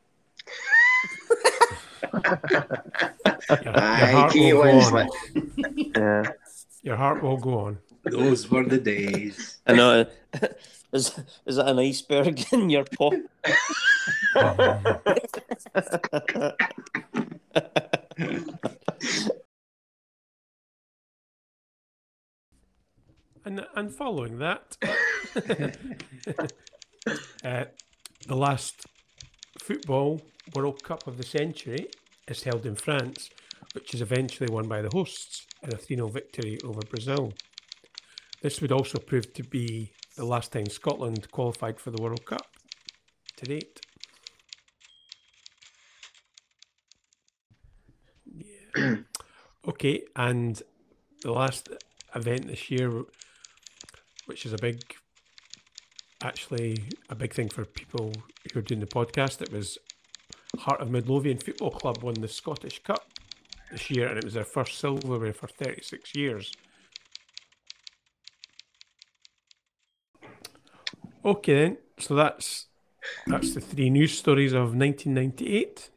[2.14, 5.08] Your, your Aye, heart Kate Winslet.
[5.96, 6.24] Yeah.
[6.84, 7.78] Your heart will go on.
[8.04, 9.58] Those were the days.
[9.68, 10.06] I know.
[10.94, 13.16] Is is that an iceberg in your pot?
[23.48, 24.76] And and following that,
[27.46, 27.64] uh,
[28.28, 28.86] the last
[29.58, 30.22] football
[30.54, 31.88] World Cup of the century
[32.28, 33.30] is held in France,
[33.74, 37.32] which is eventually won by the hosts in a 3 0 victory over Brazil.
[38.42, 42.48] This would also prove to be the last time Scotland qualified for the World Cup
[43.38, 43.80] to date.
[48.26, 48.96] Yeah.
[49.68, 50.62] okay, and
[51.22, 51.70] the last
[52.16, 52.92] event this year,
[54.26, 54.82] which is a big,
[56.24, 58.12] actually a big thing for people
[58.52, 59.78] who are doing the podcast, it was
[60.58, 63.08] Heart of Midlothian Football Club won the Scottish Cup
[63.72, 66.52] this year, and it was their first silverware for 36 years.
[71.28, 71.78] Okay, then.
[72.00, 72.68] So that's
[73.26, 75.90] that's the three news stories of 1998.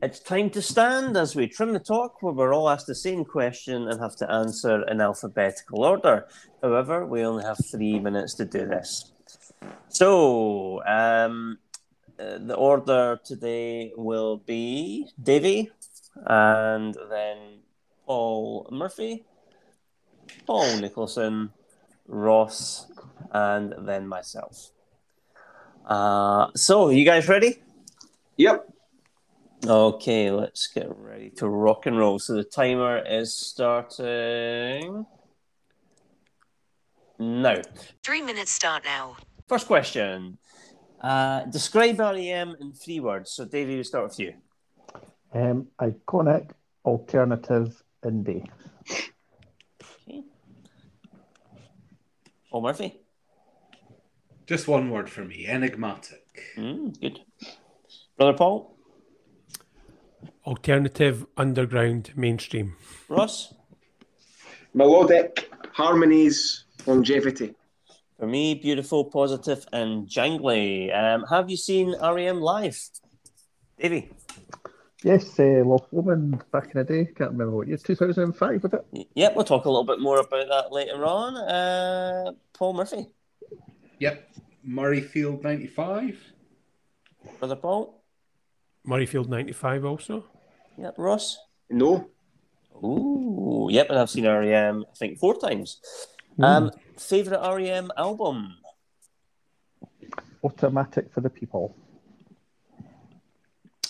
[0.00, 3.24] It's time to stand as we trim the talk where we're all asked the same
[3.24, 6.28] question and have to answer in alphabetical order.
[6.62, 9.10] However, we only have three minutes to do this.
[9.88, 11.58] So, um,
[12.20, 15.72] uh, the order today will be Davy
[16.14, 17.65] and then
[18.06, 19.24] Paul Murphy,
[20.46, 21.50] Paul Nicholson,
[22.06, 22.86] Ross,
[23.32, 24.70] and then myself.
[25.84, 27.62] Uh, so, you guys ready?
[28.36, 28.68] Yep.
[29.66, 32.18] Okay, let's get ready to rock and roll.
[32.18, 35.06] So the timer is starting
[37.18, 37.62] now.
[38.04, 39.16] Three minutes start now.
[39.48, 40.38] First question.
[41.00, 43.30] Uh, describe REM in three words.
[43.30, 44.34] So, Davey, we start with you.
[45.32, 46.50] Um, iconic,
[46.84, 48.46] alternative, indie.
[50.08, 50.22] Okay.
[52.50, 53.00] Paul Murphy.
[54.46, 56.22] Just one word for me enigmatic.
[56.56, 57.20] Mm, good.
[58.16, 58.76] Brother Paul.
[60.46, 62.76] Alternative, underground, mainstream.
[63.08, 63.52] Ross.
[64.74, 67.54] Melodic, harmonies, longevity.
[68.18, 70.94] For me, beautiful, positive, and jangly.
[70.96, 72.78] Um, have you seen REM live?
[73.78, 74.10] Davey.
[75.06, 77.04] Yes, uh, Loch Lomond back in the day.
[77.04, 77.76] Can't remember what year.
[77.76, 79.06] 2005, was it?
[79.14, 81.36] Yep, we'll talk a little bit more about that later on.
[81.36, 83.06] Uh, Paul Murphy.
[84.00, 84.28] Yep.
[84.68, 86.18] Murrayfield 95.
[87.38, 88.02] Brother Paul.
[88.84, 90.24] Murrayfield 95 also.
[90.76, 91.38] Yep, Ross.
[91.70, 92.10] No.
[92.82, 95.80] Ooh, yep, and I've seen REM, I think, four times.
[96.42, 98.56] Um, favorite REM album?
[100.42, 101.76] Automatic for the people.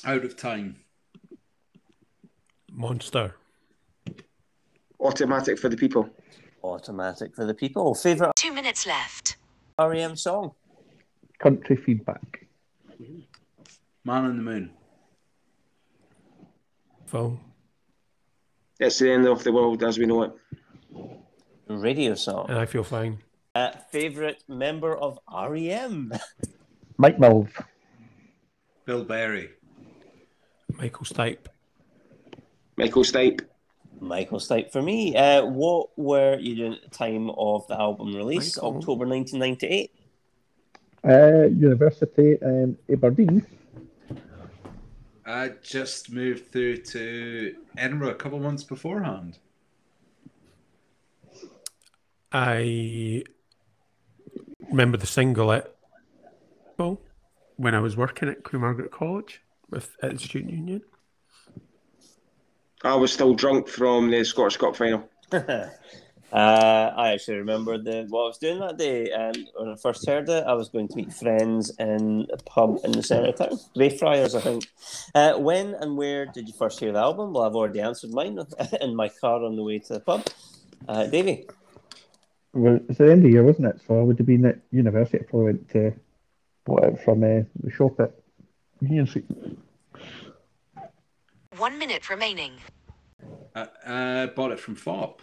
[0.04, 0.76] Out of time.
[2.76, 3.34] Monster.
[5.00, 6.08] Automatic for the people.
[6.62, 7.94] Automatic for the people.
[7.94, 9.36] Favorite Two minutes left.
[9.78, 10.52] REM song?
[11.38, 12.46] Country feedback.
[14.04, 14.70] Man on the Moon.
[17.06, 17.40] Phil.
[18.78, 20.32] It's the end of the world as we know it.
[21.68, 22.46] Radio song.
[22.50, 23.22] And I feel fine.
[23.54, 26.12] Uh, favorite member of E REM?
[26.98, 27.48] Mike Mills.
[28.84, 29.50] Bill Berry.
[30.76, 31.46] Michael Stipe.
[32.76, 33.40] Michael Stipe.
[34.00, 35.16] Michael Stipe for me.
[35.16, 38.56] Uh, what were you doing at the time of the album release?
[38.56, 38.76] Michael.
[38.76, 39.92] October 1998.
[41.04, 43.46] Uh, University in Aberdeen.
[45.24, 49.38] I just moved through to Edinburgh a couple months beforehand.
[52.30, 53.24] I
[54.70, 55.74] remember the single at
[56.76, 57.00] well,
[57.56, 60.82] when I was working at Queen Margaret College with at the student union.
[62.87, 65.09] I was still drunk from the Scottish Cup final.
[65.32, 65.68] uh,
[66.32, 69.11] I actually remember the what I was doing that day.
[69.11, 72.78] And when I first heard it, I was going to meet friends in a pub
[72.84, 74.66] in the centre of town, Greyfriars, I think.
[75.14, 77.32] Uh, when and where did you first hear the album?
[77.32, 78.39] Well, I've already answered mine
[78.80, 80.24] in my car on the way to the pub.
[80.89, 81.47] Uh, Davey.
[82.53, 83.80] Well, it's the end of the year, wasn't it?
[83.87, 85.18] So I would have been at university.
[85.18, 85.93] I probably went to
[86.64, 88.12] bought it from uh, the shop at
[88.80, 89.26] Union Street.
[91.57, 92.53] One minute remaining.
[93.57, 95.20] I uh, bought it from Fopp.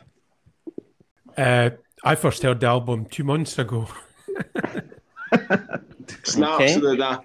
[1.37, 1.69] Uh,
[2.03, 3.87] I first heard the album two months ago.
[6.23, 6.75] Snaps Okay.
[6.75, 7.19] of the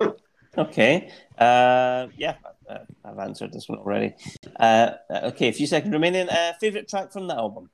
[0.58, 1.12] Okay.
[1.38, 2.36] Uh, yeah,
[2.68, 4.14] uh, I've answered this one already.
[4.58, 6.28] Uh, okay, a few seconds remaining.
[6.28, 7.70] Uh, favorite track from the album?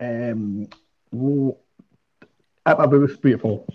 [0.00, 0.68] Um,
[1.14, 1.58] oh,
[2.64, 3.66] at my most beautiful.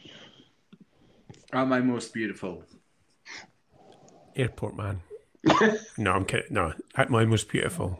[1.53, 2.63] Am I most beautiful?
[4.35, 5.01] Airport Man.
[5.97, 6.53] No, I'm kidding.
[6.53, 7.99] No, at my most beautiful.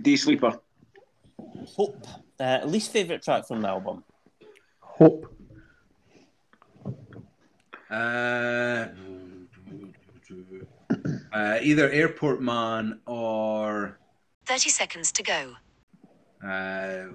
[0.00, 0.58] Day Sleeper.
[1.66, 2.06] Hope.
[2.38, 4.04] Uh, least favorite track from the album?
[4.80, 5.34] Hope.
[7.90, 8.86] Uh,
[11.32, 13.98] uh, either Airport Man or
[14.46, 15.54] 30 seconds to go.
[16.46, 17.06] Uh,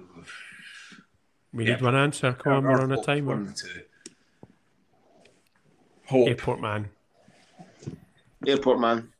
[1.52, 1.74] We Yeah.
[1.76, 2.32] need one answer.
[2.32, 3.34] Come on, we're on a timer.
[3.34, 3.82] of the two.
[6.06, 6.28] Hope.
[6.28, 6.90] Airport man.
[8.46, 9.12] Airport man.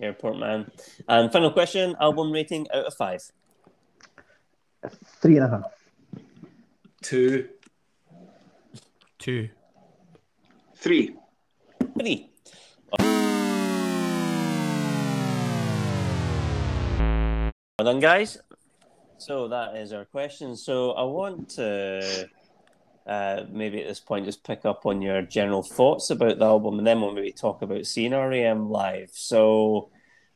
[0.00, 0.70] Airport Man.
[1.08, 3.22] And final question: album rating out of five.
[5.20, 5.64] Three and a half.
[7.02, 7.48] Two.
[9.18, 9.48] Two.
[10.76, 11.16] Three.
[11.98, 12.30] Three.
[17.78, 18.38] Well done, guys.
[19.18, 20.54] So that is our question.
[20.56, 22.28] So I want to
[23.08, 26.78] uh, maybe at this point just pick up on your general thoughts about the album,
[26.78, 29.10] and then we'll maybe talk about seeing REM live.
[29.12, 29.90] So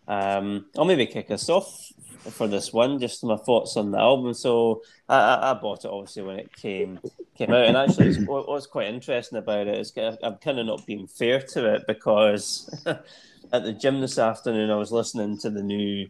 [0.08, 1.92] um, I'll maybe kick us off
[2.30, 4.32] for this one, just my thoughts on the album.
[4.32, 6.98] So I, I, I bought it obviously when it came
[7.36, 9.92] came out, and actually, what's quite interesting about it is
[10.22, 12.70] I'm kind of not being fair to it because
[13.52, 16.08] at the gym this afternoon I was listening to the new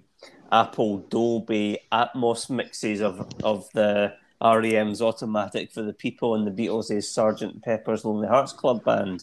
[0.53, 7.05] Apple Dolby Atmos mixes of of the REM's Automatic for the People and the Beatles'
[7.05, 9.23] Sergeant Pepper's Lonely Hearts Club Band,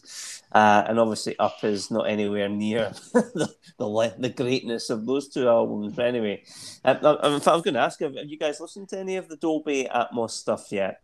[0.52, 5.48] uh, and obviously Up is not anywhere near the the, the greatness of those two
[5.48, 5.92] albums.
[5.94, 6.42] But anyway,
[6.84, 8.98] um, I- in fact, I was going to ask, have have you guys listened to
[8.98, 11.02] any of the Dolby Atmos stuff yet?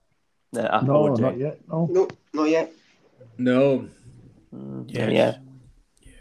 [0.53, 1.61] The Apple No, are not yet.
[1.69, 1.87] No.
[1.91, 2.73] No, not yet.
[3.37, 3.89] No.
[4.87, 5.12] Yes.
[5.12, 5.37] Yeah.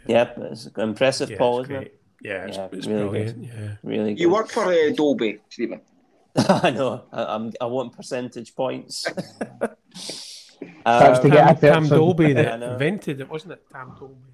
[0.08, 1.94] Yeah, it's impressive, Yeah, Paul, it's isn't great.
[2.22, 3.44] Yeah, it's, Yeah, it's really brilliant.
[3.44, 3.76] Yeah.
[3.82, 4.20] Really good.
[4.20, 5.80] You work for uh, Dolby, Stephen.
[6.48, 7.04] I know.
[7.12, 7.52] I, I'm.
[7.60, 9.06] I want percentage points.
[10.84, 11.88] Thanks to Um, get Tam, Tam.
[11.88, 12.72] Dolby that know.
[12.72, 13.62] invented it, wasn't it?
[13.72, 14.30] Tam Dolby.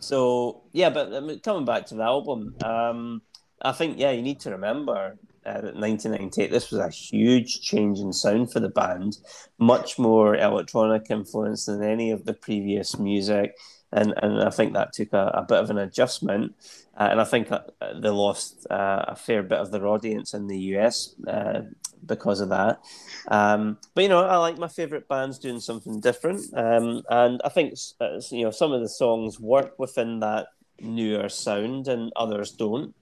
[0.00, 3.22] so yeah, but I mean, coming back to the album, um,
[3.62, 6.50] I think yeah, you need to remember uh, that 1998.
[6.50, 9.18] This was a huge change in sound for the band,
[9.58, 13.56] much more electronic influence than any of the previous music.
[13.96, 16.54] And, and I think that took a, a bit of an adjustment.
[16.96, 17.60] Uh, and I think uh,
[18.00, 21.62] they lost uh, a fair bit of their audience in the US uh,
[22.04, 22.80] because of that.
[23.28, 27.48] Um, but you know, I like my favorite bands doing something different, um, and I
[27.48, 30.48] think uh, you know some of the songs work within that
[30.80, 32.94] newer sound, and others don't.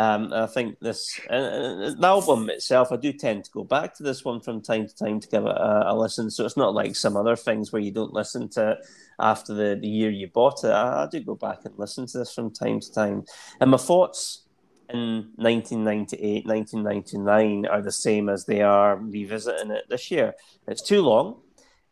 [0.00, 4.02] Um, I think this and the album itself, I do tend to go back to
[4.02, 6.30] this one from time to time to give it a, a listen.
[6.30, 8.78] So it's not like some other things where you don't listen to it
[9.20, 10.70] after the, the year you bought it.
[10.70, 13.24] I, I do go back and listen to this from time to time,
[13.60, 14.46] and my thoughts
[14.88, 20.32] in 1998, 1999 are the same as they are revisiting it this year.
[20.66, 21.42] It's too long.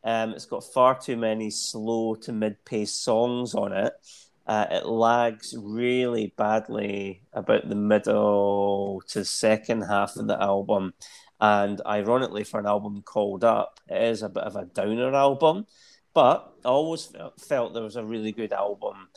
[0.02, 3.92] Um, it's got far too many slow to mid-paced songs on it.
[4.48, 10.94] Uh, it lags really badly about the middle to second half of the album.
[11.38, 15.66] And ironically, for an album called Up, it is a bit of a downer album.
[16.14, 19.08] But I always felt, there was a really good album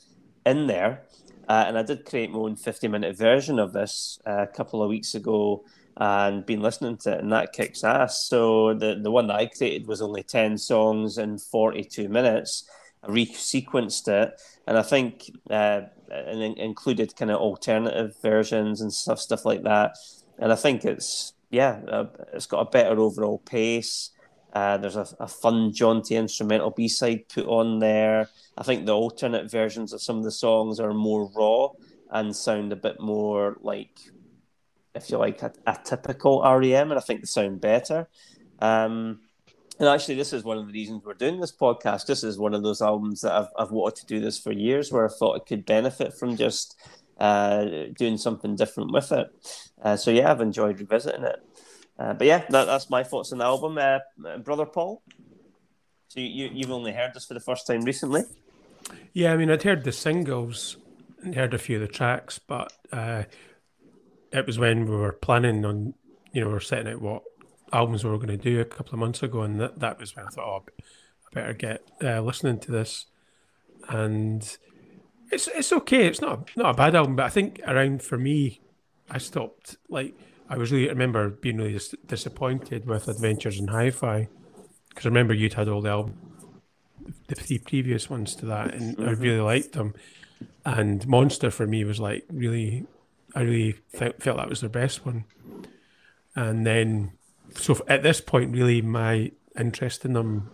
[0.45, 1.03] in there.
[1.47, 4.83] Uh, and I did create my own 50 minute version of this uh, a couple
[4.83, 5.63] of weeks ago
[5.97, 8.27] and been listening to it, and that kicks ass.
[8.27, 12.69] So the, the one that I created was only 10 songs in 42 minutes.
[13.07, 15.81] Resequenced it, and I think uh,
[16.11, 19.95] and in- included kind of alternative versions and stuff, stuff like that.
[20.37, 24.11] And I think it's yeah, uh, it's got a better overall pace.
[24.53, 28.29] Uh, there's a, a fun, jaunty instrumental B side put on there.
[28.57, 31.69] I think the alternate versions of some of the songs are more raw
[32.11, 33.97] and sound a bit more like,
[34.93, 38.09] if you like, a, a typical REM, and I think they sound better.
[38.59, 39.21] Um,
[39.81, 42.05] and actually, this is one of the reasons we're doing this podcast.
[42.05, 44.91] This is one of those albums that I've, I've wanted to do this for years,
[44.91, 46.79] where I thought it could benefit from just
[47.17, 47.65] uh,
[47.97, 49.27] doing something different with it.
[49.81, 51.39] Uh, so yeah, I've enjoyed revisiting it.
[51.97, 55.01] Uh, but yeah, that, that's my thoughts on the album, uh, brother Paul.
[56.09, 58.21] So you you've only heard this for the first time recently.
[59.13, 60.77] Yeah, I mean, I'd heard the singles
[61.23, 63.23] and heard a few of the tracks, but uh,
[64.31, 65.95] it was when we were planning on,
[66.33, 67.23] you know, we were setting out what
[67.73, 70.15] albums we were going to do a couple of months ago, and that, that was
[70.15, 73.05] when I thought, oh, I better get uh, listening to this.
[73.89, 74.57] And
[75.31, 76.05] it's it's okay.
[76.05, 78.61] It's not not a bad album, but I think around for me,
[79.09, 79.77] I stopped.
[79.89, 80.13] Like
[80.49, 84.27] I was really I remember being really dis- disappointed with Adventures in Hi-Fi
[84.89, 86.17] because I remember you'd had all the album,
[87.27, 89.93] the three previous ones to that, and I really liked them.
[90.65, 92.85] And Monster for me was like really,
[93.33, 95.25] I really fe- felt that was their best one.
[96.35, 97.13] And then,
[97.55, 100.51] so at this point, really, my interest in them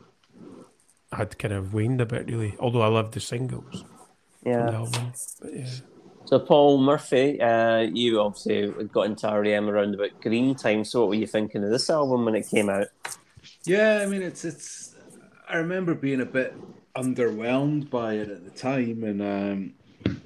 [1.12, 2.56] had kind of waned a bit, really.
[2.60, 3.84] Although I loved the singles
[4.44, 4.72] from the Yeah.
[4.72, 5.14] album.
[5.42, 5.70] But yeah.
[6.26, 10.84] So Paul Murphy, uh, you obviously got into REM around about Green time.
[10.84, 12.88] So what were you thinking of this album when it came out?
[13.64, 14.96] Yeah, I mean, it's it's.
[15.48, 16.54] I remember being a bit
[16.98, 20.18] underwhelmed by it at the time, and um,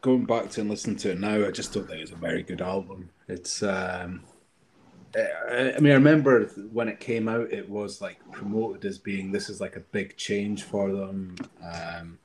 [0.00, 2.42] going back to and listening to it now, I just don't think it's a very
[2.42, 3.10] good album.
[3.28, 4.24] It's, um,
[5.16, 9.48] I mean, I remember when it came out, it was like promoted as being this
[9.48, 11.36] is like a big change for them.
[11.62, 12.18] Um,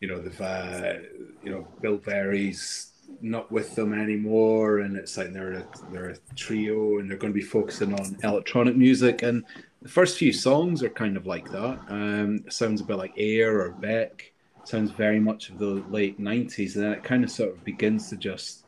[0.00, 0.94] you know, they've, uh,
[1.42, 6.16] you know, Bill Berry's not with them anymore, and it's like they're a, they're a
[6.34, 9.22] trio, and they're going to be focusing on electronic music.
[9.22, 9.44] And
[9.82, 11.78] the first few songs are kind of like that.
[11.88, 14.32] Um, sounds a bit like Air or Beck.
[14.64, 18.08] Sounds very much of the late '90s, and then it kind of sort of begins
[18.10, 18.64] to just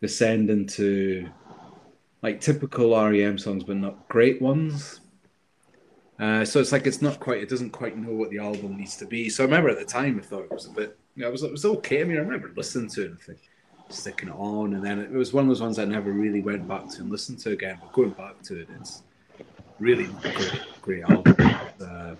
[0.00, 1.28] descend into
[2.24, 5.00] like typical REM songs, but not great ones.
[6.18, 7.42] Uh, so it's like it's not quite.
[7.42, 9.28] It doesn't quite know what the album needs to be.
[9.28, 10.96] So I remember at the time, I thought it was a bit.
[11.16, 12.00] You know, it was it was okay.
[12.00, 13.40] I mean, I remember listening to it and think,
[13.90, 16.66] sticking it on, and then it was one of those ones I never really went
[16.66, 17.76] back to and listened to again.
[17.78, 19.02] But going back to it, it's
[19.78, 21.36] really a great, great album.
[21.78, 22.14] Uh,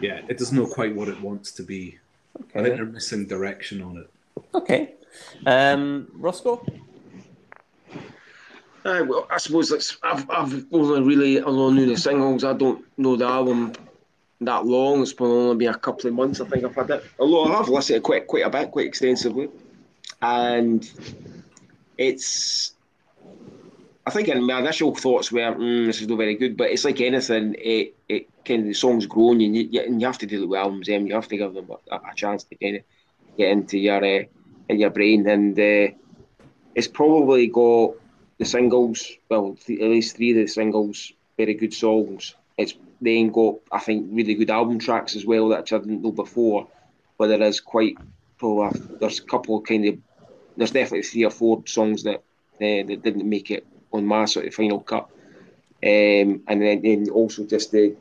[0.00, 1.98] yeah, it doesn't know quite what it wants to be.
[2.54, 4.10] I think they're missing direction on it.
[4.54, 4.94] Okay.
[5.46, 6.64] Um, Roscoe?
[8.86, 12.44] Aye, well, I suppose it's, I've, I've only really only knew the singles.
[12.44, 13.72] I don't know the album
[14.42, 15.00] that long.
[15.00, 16.40] It's probably only been a couple of months.
[16.40, 17.04] I think I've had it.
[17.18, 19.48] Although I have listened to it quite quite a bit, quite extensively,
[20.20, 20.88] and
[21.96, 22.72] it's.
[24.06, 26.84] I think in my initial thoughts were, mm, "This is not very good," but it's
[26.84, 27.56] like anything.
[27.58, 30.46] It it kind of the songs grow and you, and you have to do it
[30.46, 30.88] with albums.
[30.88, 32.82] Then you have to give them a, a chance to kind of
[33.38, 34.24] get into your uh,
[34.68, 35.94] in your brain, and uh,
[36.74, 37.94] it's probably got
[38.38, 42.34] the singles, well, th- at least three of the singles, very good songs.
[42.56, 46.12] It's then got, I think, really good album tracks as well that I didn't know
[46.12, 46.68] before.
[47.18, 47.96] But there is quite,
[48.40, 49.98] there's a couple kind of,
[50.56, 52.22] there's definitely three or four songs that
[52.56, 55.08] uh, that didn't make it on my sort of final cut.
[55.82, 57.96] Um, and then, also just to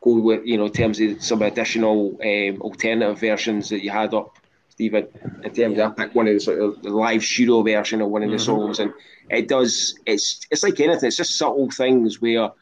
[0.00, 4.14] go with, you know, in terms of some additional um, alternative versions that you had
[4.14, 4.38] up,
[4.72, 5.06] Stephen,
[5.44, 8.08] in terms of I picked one of the sort of the live studio version of
[8.08, 8.90] one of the songs, and
[9.28, 9.98] it does.
[10.06, 11.08] It's it's like anything.
[11.08, 12.52] It's just subtle things where a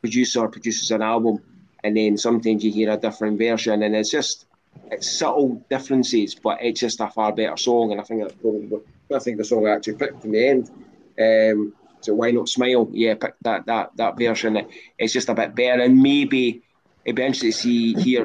[0.00, 1.42] producer produces an album,
[1.82, 4.46] and then sometimes you hear a different version, and it's just
[4.92, 7.90] it's subtle differences, but it's just a far better song.
[7.90, 8.78] And I think that's probably
[9.12, 10.70] I think the song I actually picked in the end.
[11.18, 12.88] Um, so why not smile?
[12.92, 14.68] Yeah, pick that that that version.
[14.96, 16.62] It's just a bit better, and maybe
[17.04, 18.24] it'd be interesting to see here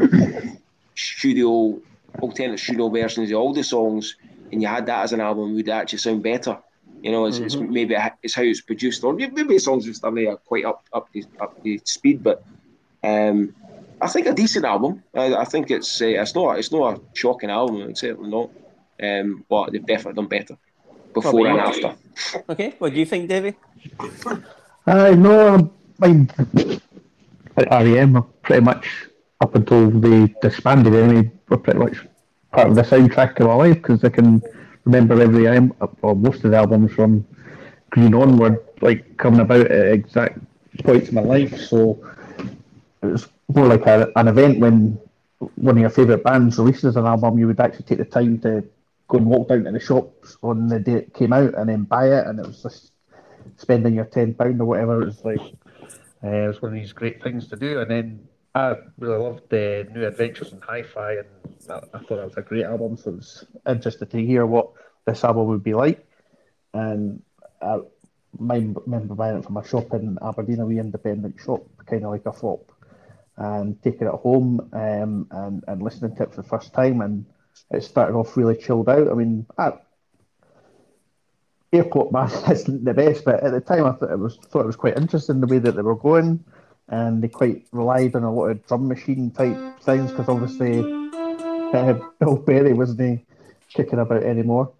[0.95, 1.82] studio
[2.22, 4.16] alternate studio versions of all the songs,
[4.51, 6.57] and you had that as an album, would it actually sound better?
[7.01, 10.38] You know, it's, it's maybe it's how it's produced, or maybe the songs just are
[10.38, 12.24] quite up up to up to speed.
[12.24, 12.43] But
[13.03, 13.53] um,
[14.01, 15.03] I think a decent album.
[15.13, 17.82] I, I think it's uh, it's not it's not a shocking album.
[17.89, 18.49] It's certainly not.
[19.01, 20.57] Um, but they've definitely done better
[21.13, 21.95] before and after.
[22.49, 22.76] Okay.
[22.80, 23.55] What do you think, Davey?
[24.88, 26.30] I know, I mean,
[27.57, 28.88] at REM, are pretty much
[29.41, 31.97] up until they disbanded anyway, were pretty much
[32.51, 34.41] part of the soundtrack of my life because I can
[34.86, 37.25] remember every album, or most of the albums from
[37.89, 40.39] Green onward, like coming about at exact
[40.83, 41.57] points in my life.
[41.59, 41.99] So
[43.01, 44.99] it was more like a, an event when
[45.55, 48.63] one of your favourite bands releases an album, you would actually take the time to
[49.07, 51.83] go and walk down to the shops on the day it came out and then
[51.83, 52.91] buy it, and it was just
[53.57, 55.01] spending your ten pound or whatever.
[55.01, 55.41] It was like
[56.23, 57.81] uh, it was one of these great things to do.
[57.81, 61.28] And then I really loved the New Adventures in Hi-Fi, and
[61.70, 62.95] I, I thought that was a great album.
[62.95, 64.70] So it was interested to hear what
[65.06, 66.08] this album would be like.
[66.74, 67.22] And
[67.62, 67.82] I
[68.39, 72.26] remember buying it from a shop in Aberdeen, a wee independent shop, kind of like
[72.26, 72.72] a flop,
[73.36, 77.26] and taking it home um, and and listening to it for the first time, and
[77.72, 79.10] it started off really chilled out.
[79.10, 79.74] I mean, I,
[81.74, 84.68] Airport Man isn't the best, but at the time I thought it was thought it
[84.68, 86.45] was quite interesting the way that they were going,
[86.89, 90.79] and they quite relied on a lot of drum machine type things because obviously
[91.73, 93.25] uh, Bill Berry wasn't
[93.69, 94.71] kicking about anymore.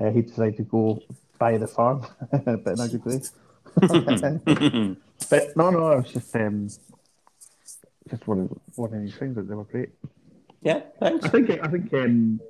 [0.00, 1.00] Uh, he decided to go
[1.38, 3.20] buy the farm, but in a good way.
[5.30, 6.68] but no, no, it was just um,
[8.10, 9.90] just one of one of these things that they were great.
[10.62, 10.80] Yeah.
[11.00, 11.24] Thanks.
[11.24, 12.40] I think I think um,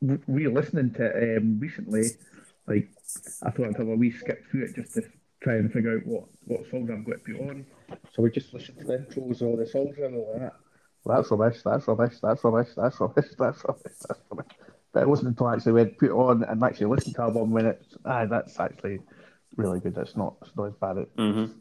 [0.00, 2.10] re- re-listening to it um, recently,
[2.66, 2.88] like
[3.42, 5.02] I thought I'd have a wee skip through it just to
[5.42, 7.66] try and figure out what what songs I'm going to put on.
[8.12, 10.52] So we just listened to the intros of all the songs and all that.
[11.04, 11.62] Well, that's rubbish.
[11.64, 12.14] That's rubbish.
[12.20, 12.68] That's rubbish.
[12.76, 13.26] That's rubbish.
[13.38, 13.92] That's rubbish.
[14.08, 14.52] That's rubbish.
[14.92, 17.50] But it wasn't until I actually went put on and actually listened to the album
[17.50, 19.00] when it's ah that's actually
[19.56, 19.96] really good.
[19.96, 20.96] It's not it's not as bad.
[20.98, 21.52] It, Mm-hmm.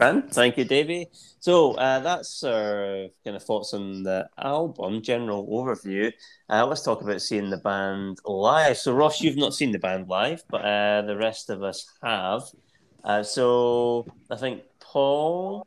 [0.00, 1.06] And thank you, Davey.
[1.38, 6.12] So uh, that's our kind of thoughts on the album, general overview.
[6.50, 8.76] Uh, let's talk about seeing the band live.
[8.76, 12.42] So, Ross, you've not seen the band live, but uh, the rest of us have.
[13.04, 14.62] Uh, so, I think
[14.94, 15.66] Paul,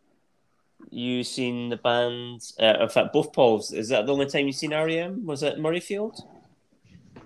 [0.89, 2.41] you seen the band?
[2.57, 3.73] Uh, in fact, both Pauls.
[3.73, 5.25] Is that the only time you seen REM?
[5.25, 6.21] Was it Murrayfield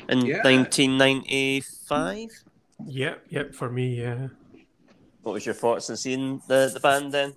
[0.09, 0.41] in Yeah.
[0.41, 2.29] 1995?
[2.87, 3.53] Yep, yep.
[3.53, 4.29] For me, yeah.
[5.21, 7.35] What was your thoughts on seeing the, the band then?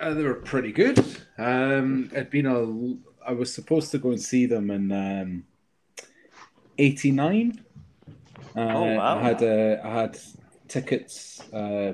[0.00, 1.04] Uh, they were pretty good.
[1.38, 3.28] Um, it'd been a.
[3.28, 5.44] I was supposed to go and see them in um,
[6.78, 7.64] '89.
[8.56, 9.18] Uh, Oh, wow.
[9.18, 10.18] I had uh, I had
[10.68, 11.92] tickets uh,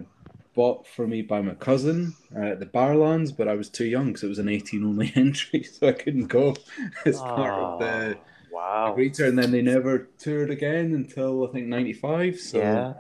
[0.55, 4.07] bought for me by my cousin uh, at the Barrowlands, but I was too young
[4.09, 6.55] because it was an 18 only entry, so I couldn't go
[7.05, 8.19] as part of the
[8.51, 8.95] wow.
[8.95, 12.39] Great And then they never toured again until I think '95.
[12.39, 12.95] So Yeah.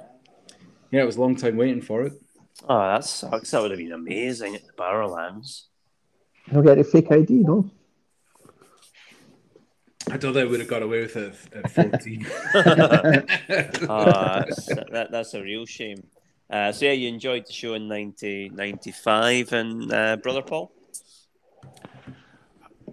[0.90, 2.12] yeah, it was a long time waiting for it.
[2.68, 3.50] Oh, that sucks.
[3.50, 5.66] That would have been amazing at the Barrowlands.
[6.46, 7.70] You don't get a fake ID, no?
[10.10, 12.26] I don't think I would have got away with it at 14.
[12.54, 12.62] Oh,
[14.46, 16.02] that's, that, that's a real shame.
[16.50, 20.72] Uh, so, yeah, you enjoyed the show in 90, 95 and uh, Brother Paul?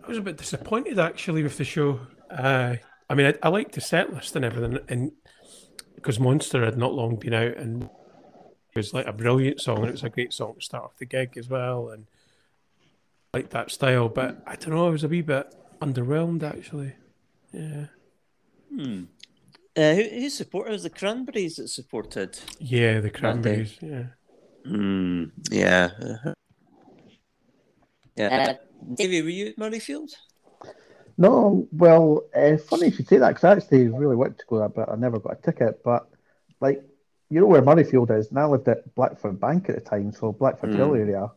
[0.04, 2.00] I was a bit disappointed actually with the show.
[2.30, 2.76] Uh,
[3.10, 5.12] I mean, I, I liked the set list and everything, and
[5.96, 9.88] because Monster had not long been out, and it was like a brilliant song, and
[9.88, 12.08] it was a great song to start off the gig as well, and
[13.34, 14.10] I liked that style.
[14.10, 16.94] But I don't know, I was a wee bit underwhelmed actually.
[17.52, 17.86] Yeah,
[18.72, 19.04] Hmm.
[19.76, 20.70] Uh, who, who supported?
[20.70, 22.38] It was the Cranberries that supported.
[22.60, 23.78] yeah, the Cranberries.
[23.82, 24.04] Yeah,
[24.66, 25.26] Hmm.
[25.52, 25.90] Yeah.
[26.02, 26.34] uh-huh.
[28.16, 28.28] Yeah.
[28.50, 30.12] Uh, Davey, were you at Murrayfield?
[31.18, 34.46] No, well, uh, funny if you should say that because I actually really wanted to
[34.48, 35.82] go there, but I never got a ticket.
[35.84, 36.08] But
[36.62, 36.82] like,
[37.30, 40.32] you know where Murrayfield is, and I lived at Blackford Bank at the time, so
[40.32, 41.30] Blackford Hill area,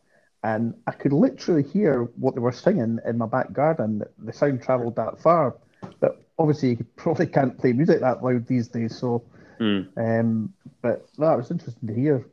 [0.43, 4.03] and I could literally hear what they were singing in my back garden.
[4.17, 5.61] The sound travelled that far, but
[6.39, 8.97] obviously you probably can't play music that loud these days.
[8.97, 9.23] So,
[9.59, 9.81] Hmm.
[9.97, 12.25] um, but no, it was interesting to hear.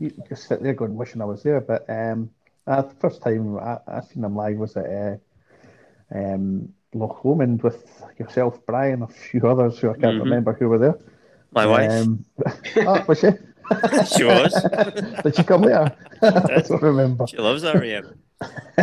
[0.00, 1.60] You just sit there going, wishing I was there.
[1.60, 2.30] But um,
[2.66, 4.86] uh, the first time I, I seen them live was at.
[4.86, 5.16] Uh,
[6.14, 10.20] um, Loch Lomond with yourself, Brian, a few others who I can't Mhm.
[10.20, 10.98] remember who were there.
[11.52, 11.90] My wife.
[11.90, 12.24] Um,
[12.78, 13.28] oh, was she?
[14.16, 14.54] She was.
[15.22, 15.94] Did she come later?
[16.22, 16.30] I
[16.66, 17.26] don't remember.
[17.26, 18.18] She loves REM.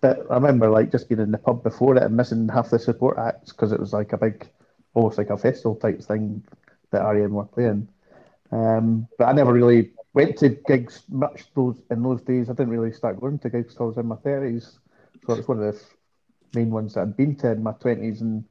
[0.00, 2.78] but I remember like just being in the pub before it and missing half the
[2.78, 4.48] support acts because it was like a big,
[4.94, 6.42] almost like a festival type thing
[6.90, 7.88] that REM were playing.
[8.52, 12.48] Um, but I never really went to gigs much those in those days.
[12.48, 14.78] I didn't really start going to gigs till I was in my thirties,
[15.26, 15.80] so it's one of the
[16.58, 18.44] main ones that I'd been to in my twenties, and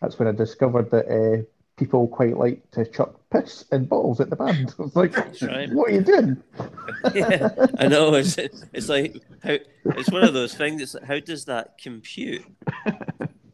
[0.00, 1.42] that's when I discovered that uh,
[1.76, 4.74] people quite like to chuck piss in bottles at the band.
[4.78, 5.72] I was like, right.
[5.72, 6.42] "What are you doing?"
[7.14, 8.14] yeah, I know.
[8.14, 10.82] It's, it's like how it's one of those things.
[10.82, 12.44] It's like, how does that compute?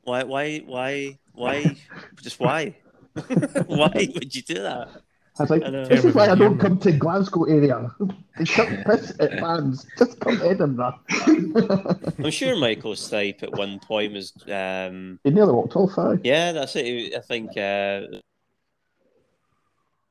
[0.05, 0.23] Why?
[0.25, 0.59] Why?
[0.59, 1.19] Why?
[1.33, 1.77] Why?
[2.23, 2.77] Just why?
[3.67, 4.89] why would you do that?
[5.39, 7.91] I was like, I this is why I don't come to Glasgow area.
[8.39, 9.87] They chuck piss at bands.
[9.99, 10.99] Just come to Edinburgh.
[11.11, 14.33] I'm sure Michael Stipe at one point was.
[14.51, 16.17] Um, he nearly walked off, aye.
[16.23, 17.15] yeah, that's it.
[17.15, 17.57] I think.
[17.57, 18.19] Uh,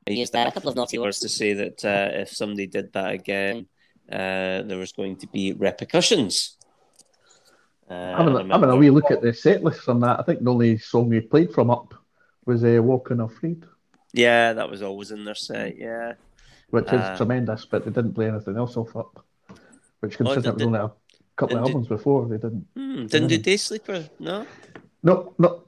[0.06, 3.12] he used a couple of naughty words to say that uh, if somebody did that
[3.12, 3.66] again,
[4.10, 6.56] uh, there was going to be repercussions.
[7.90, 10.18] Uh, having, a, having a wee look at the set list on that.
[10.20, 11.94] I think the only song we played from up
[12.44, 13.64] was uh, Walk Unafraid,
[14.12, 15.76] Yeah, that was always in their set.
[15.76, 16.14] Yeah.
[16.70, 19.24] which is Uh, tremendous, but they didn't play anything else off up,
[20.00, 20.90] which Oh, considering did- it was only a
[21.36, 22.66] couple of did- albums before, they didn't.
[22.76, 24.46] Hmm, didn't do Day Sleeper, no?
[25.02, 25.62] No, no.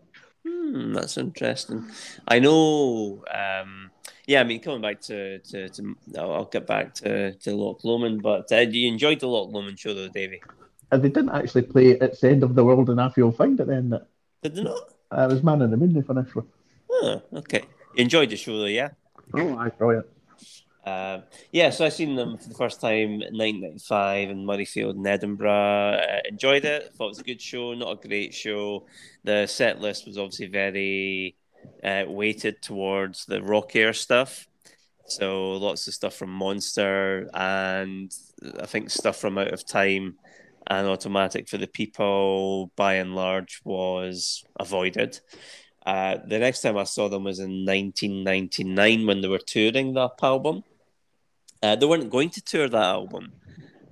[0.47, 1.85] Hmm, that's interesting.
[2.27, 3.25] I know.
[3.33, 3.88] Um,
[4.29, 7.83] yeah, I mean, coming back to to, to I'll, I'll get back to to Loch
[7.83, 10.43] Lomond, but uh, you enjoyed the Loch Lomond show, though, Davey?
[10.93, 13.59] And they didn't actually play It's the End of the World and If You'll Find
[13.59, 13.89] It then.
[13.91, 14.07] That
[14.43, 14.81] Did they not?
[15.11, 16.45] uh, it was Man in the Moon they finished with.
[16.91, 17.63] Oh, okay.
[17.95, 18.91] You enjoyed the show, though, yeah.
[19.35, 20.07] Oh, aye, brilliant.
[20.85, 21.21] Uh,
[21.53, 25.51] yeah, so I seen them for the first time in 1995 in Murrayfield in Edinburgh.
[26.01, 26.95] Uh, enjoyed it.
[26.95, 28.87] Thought it was a good show, not a great show.
[29.25, 31.37] The set list was obviously very
[31.83, 34.47] uh, weighted towards the rockier stuff.
[35.07, 38.15] So lots of stuff from Monster and
[38.61, 40.17] I think stuff from Out of Time
[40.67, 45.19] and Automatic for the People by and large was avoided.
[45.87, 50.13] Uh, the next time I saw them was in 1999 when they were touring that
[50.23, 50.63] album.
[51.63, 53.33] Uh, they weren't going to tour that album.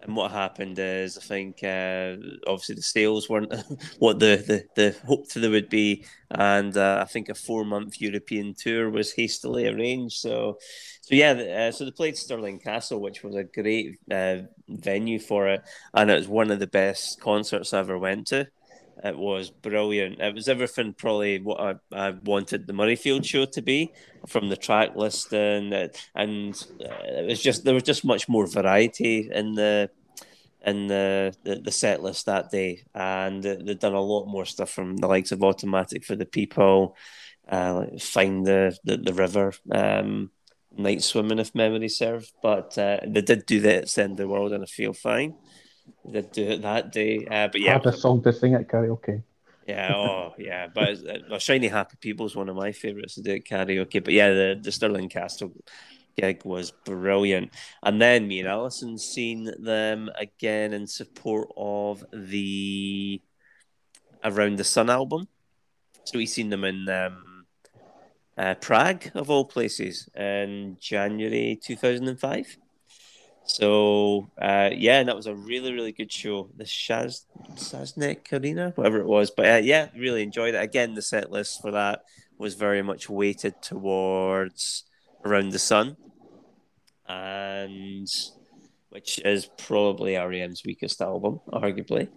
[0.07, 2.15] And what happened is, I think, uh,
[2.47, 3.53] obviously the sales weren't
[3.99, 6.05] what the, the, the hoped they would be.
[6.31, 10.19] And uh, I think a four month European tour was hastily arranged.
[10.19, 10.59] So,
[11.01, 15.49] so yeah, uh, so they played Stirling Castle, which was a great uh, venue for
[15.49, 15.63] it.
[15.93, 18.47] And it was one of the best concerts I ever went to.
[19.05, 20.21] It was brilliant.
[20.21, 23.93] It was everything probably what I, I wanted the Murrayfield show to be
[24.27, 25.73] from the track listing,
[26.15, 29.91] and uh, it was just there was just much more variety in the
[30.65, 34.71] in the, the, the set list that day, and they'd done a lot more stuff
[34.71, 36.97] from the likes of Automatic for the People,
[37.49, 40.31] uh, find the the, the river, um,
[40.77, 42.33] night swimming if memory serves.
[42.43, 45.35] But uh, they did do that Send the World, and I feel fine.
[46.05, 48.69] They did do it that day, uh, but yeah, Hard a song to sing at
[48.69, 49.23] karaoke.
[49.67, 50.99] yeah, oh yeah, but
[51.31, 54.03] uh, Shiny Happy People is one of my favourites to do at karaoke.
[54.03, 55.53] But yeah, the, the Stirling Castle
[56.17, 57.53] gig was brilliant.
[57.83, 63.21] And then me and Alison seen them again in support of the
[64.25, 65.29] Around the Sun album.
[66.05, 67.47] So we seen them in um,
[68.39, 72.59] uh, Prague, of all places, in January 2005.
[73.47, 76.51] So uh, yeah, and that was a really really good show.
[76.57, 77.25] The Shaz
[77.55, 80.63] Saznek Arena, whatever it was, but uh, yeah, really enjoyed it.
[80.63, 82.03] Again, the set list for that
[82.39, 84.85] was very much weighted towards
[85.25, 85.97] Around the Sun,
[87.09, 88.09] and
[88.91, 92.09] which is probably REM's weakest album, arguably.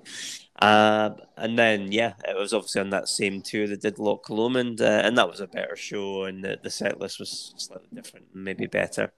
[0.61, 4.81] Uh, and then yeah, it was obviously on that same tour that did Loch Lomond,
[4.81, 8.27] uh, and that was a better show, and the, the set list was slightly different,
[8.33, 9.11] maybe better.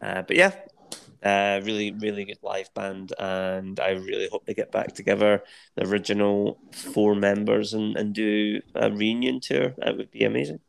[0.00, 0.52] Uh, but yeah,
[1.22, 5.42] uh, really, really good live band, and I really hope they get back together,
[5.76, 9.74] the original four members, and, and do a reunion tour.
[9.78, 10.60] That would be amazing.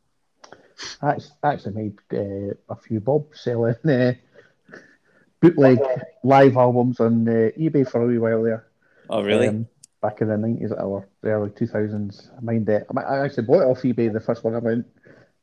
[1.02, 4.14] I actually made uh, a few bob selling uh,
[5.40, 5.78] bootleg
[6.24, 8.66] live albums on uh, eBay for a wee while there.
[9.08, 9.48] Oh, really?
[9.48, 9.66] Um,
[10.00, 12.30] back in the nineties or the early two thousands.
[12.36, 12.86] I mind that.
[12.96, 14.54] I I actually bought it off eBay the first one.
[14.54, 14.86] I went,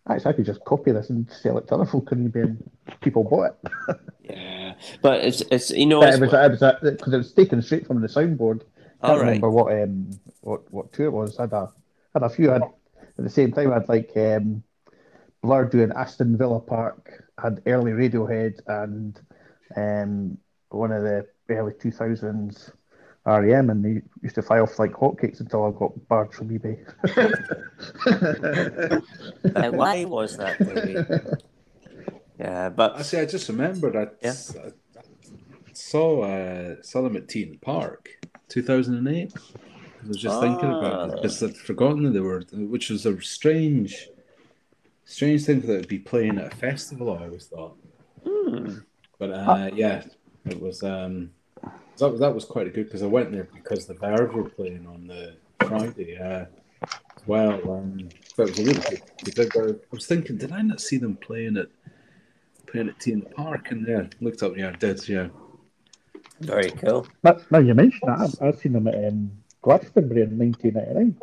[0.09, 2.71] actually, I could just copy this and sell it to other folk on eBay, and
[3.01, 3.99] people bought it.
[4.29, 6.31] yeah, but it's it's you know it's, it was
[6.83, 8.61] because it was taken straight from the soundboard.
[9.01, 9.27] I can't right.
[9.27, 10.09] remember what um
[10.41, 11.37] what what tour it was.
[11.39, 11.71] I had a
[12.13, 12.49] had a few.
[12.49, 14.63] I had, at the same time, I had like um,
[15.41, 17.23] Blur doing Aston Villa Park.
[17.41, 19.19] Had early Radiohead and
[19.75, 20.37] um
[20.69, 22.71] one of the early two thousands
[23.27, 26.77] REM, and they used to fly off like hotcakes until I got barred from eBay.
[29.73, 30.59] why was that?
[30.59, 30.95] Maybe?
[32.39, 34.33] Yeah, but Actually, I just remembered I, Yeah.
[34.63, 34.71] I
[35.73, 38.09] saw uh, saw them at T in the Park,
[38.47, 39.33] two thousand and eight.
[40.03, 41.15] I was just thinking about it Ah.
[41.15, 44.07] because I'd forgotten that they were, which was a strange,
[45.03, 47.11] strange thing that would be playing at a festival.
[47.17, 47.75] I always thought,
[48.23, 48.77] hmm,
[49.19, 50.03] but uh, yeah,
[50.45, 50.81] it was.
[50.83, 51.31] Um,
[51.99, 54.87] that was that was quite good because I went there because the Verve were playing
[54.87, 55.35] on the
[55.65, 56.17] Friday.
[56.17, 56.45] Uh,
[56.81, 59.01] as well, um, so it was a really good.
[59.23, 59.57] good gig.
[59.57, 61.67] I was thinking, did I not see them playing at
[62.67, 63.71] playing at T in the Park?
[63.71, 64.55] And yeah, looked up.
[64.55, 65.07] Yeah, I did.
[65.09, 65.29] Yeah.
[66.39, 67.07] very cool.
[67.23, 69.31] Now, now you mentioned that, I've, I've seen them at um,
[69.61, 71.17] Glastonbury in 1999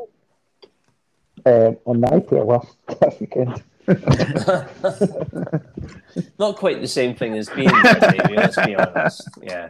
[1.47, 3.63] um, on the iPlayer last, last weekend.
[6.39, 9.29] Not quite the same thing as being there, Davey, let's be honest.
[9.43, 9.69] Yeah.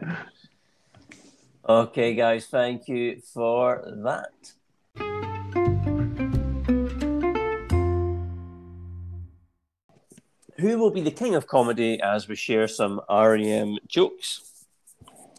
[1.67, 4.53] Okay, guys, thank you for that.
[10.59, 14.67] Who will be the king of comedy as we share some REM jokes?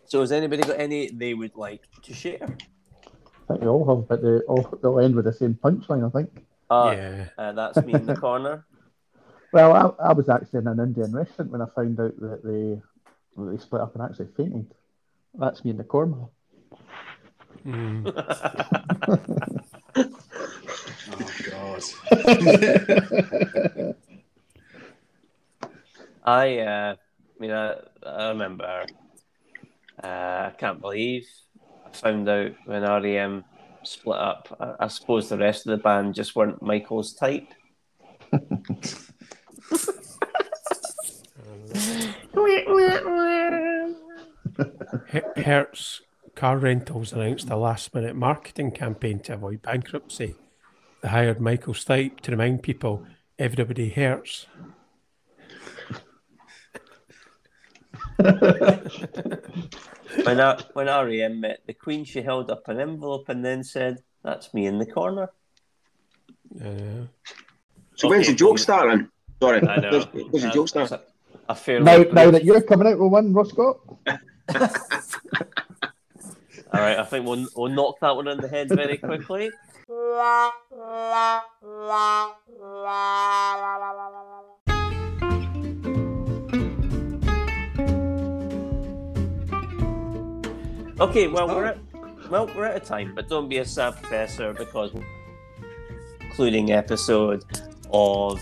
[0.07, 2.41] So, has anybody got any they would like to share?
[2.41, 6.07] I think they all have, but they all they'll end with the same punchline.
[6.07, 6.43] I think.
[6.71, 7.25] Uh, yeah.
[7.37, 8.65] uh, that's me in the corner.
[9.53, 12.81] Well, I, I was actually in an Indian restaurant when I found out that they
[13.37, 14.73] that they split up and actually fainted.
[15.37, 16.27] That's me in the corner.
[17.65, 18.13] Mm.
[21.07, 21.83] Oh God.
[26.23, 27.75] I, uh, I mean, I,
[28.05, 28.85] I remember.
[30.03, 31.27] Uh, I can't believe
[31.85, 33.45] I found out when REM
[33.83, 34.55] split up.
[34.59, 37.47] I, I suppose the rest of the band just weren't Michael's type.
[44.57, 46.01] Her- Hertz
[46.35, 50.35] Car Rentals announced a last minute marketing campaign to avoid bankruptcy.
[51.01, 53.05] They hired Michael Stipe to remind people
[53.39, 54.47] everybody hurts.
[60.23, 64.01] When I, when REM met the Queen, she held up an envelope and then said,
[64.23, 65.29] "That's me in the corner."
[66.63, 67.05] Uh,
[67.95, 69.09] So when's the joke well- starting?
[69.41, 69.91] Sorry, I know.
[69.91, 70.97] when's, when's the joke starting?
[71.49, 73.79] a, a Now, now that you're coming out with one, Roscott.
[76.73, 79.49] All right, I think we'll we'll knock that one on the head very quickly.
[90.99, 91.77] Okay, well we're at
[92.29, 94.91] well, we're out of time, but don't be a sad professor because
[96.21, 97.43] including episode
[97.91, 98.39] of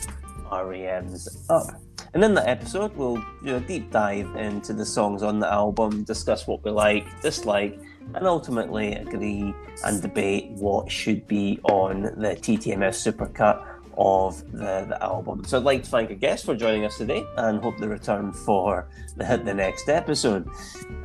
[0.52, 1.83] REM's Up.
[2.14, 6.04] And in that episode, we'll do a deep dive into the songs on the album,
[6.04, 7.80] discuss what we like, dislike,
[8.14, 13.66] and ultimately agree and debate what should be on the TTMS supercut
[13.98, 15.44] of the, the album.
[15.46, 18.32] So I'd like to thank a guest for joining us today and hope they return
[18.32, 18.88] for
[19.18, 20.48] the, the next episode.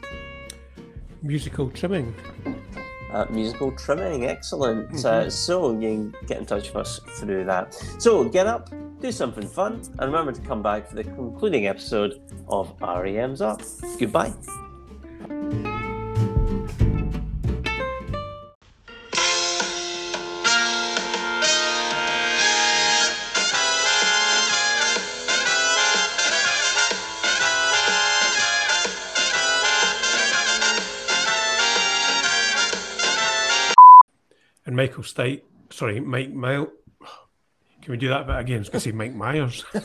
[1.22, 2.14] Musical trimming.
[3.12, 4.24] uh, musical trimming.
[4.26, 5.04] Excellent.
[5.04, 7.74] Uh, so you can get in touch with us through that.
[7.98, 8.70] So get up,
[9.00, 13.60] do something fun, and remember to come back for the concluding episode of REM's Up.
[13.98, 14.32] Goodbye.
[34.70, 36.68] And Michael Stipe, sorry, Mike Mile.
[37.82, 38.58] Can we do that bit again?
[38.58, 39.64] I was going to say Mike Myers.
[39.72, 39.80] So,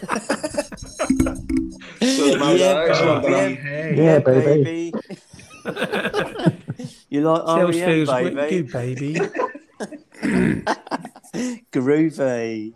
[2.38, 3.58] man, that's yeah, one done.
[3.66, 4.94] yeah, Yeah, baby.
[7.10, 8.36] you like Sales REM, feels baby?
[8.36, 9.16] wicked, baby.
[11.74, 12.74] Groovy.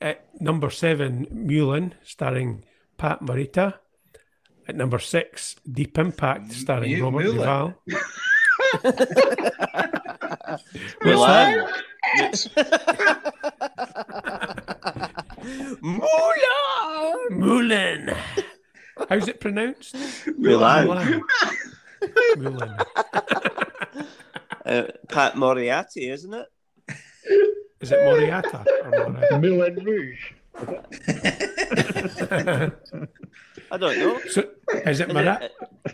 [0.00, 2.64] At number seven, Mulan, starring
[2.98, 3.74] Pat Morita.
[4.66, 7.74] At number six, Deep Impact, starring Mu- Robert Mulan.
[8.82, 9.88] Duvall.
[11.02, 11.68] What's that?
[15.82, 17.30] Mulan.
[17.30, 18.16] Mulan.
[19.08, 19.94] How's it pronounced?
[20.26, 21.22] Mulan.
[22.36, 22.84] Mulan.
[24.64, 26.46] Uh, Pat Moriarty, isn't it?
[27.80, 29.40] Is it Moriata or Moriata?
[29.40, 30.32] Moulin Rouge.
[33.72, 34.20] I don't know.
[34.30, 34.48] So,
[34.86, 35.50] is it Mara?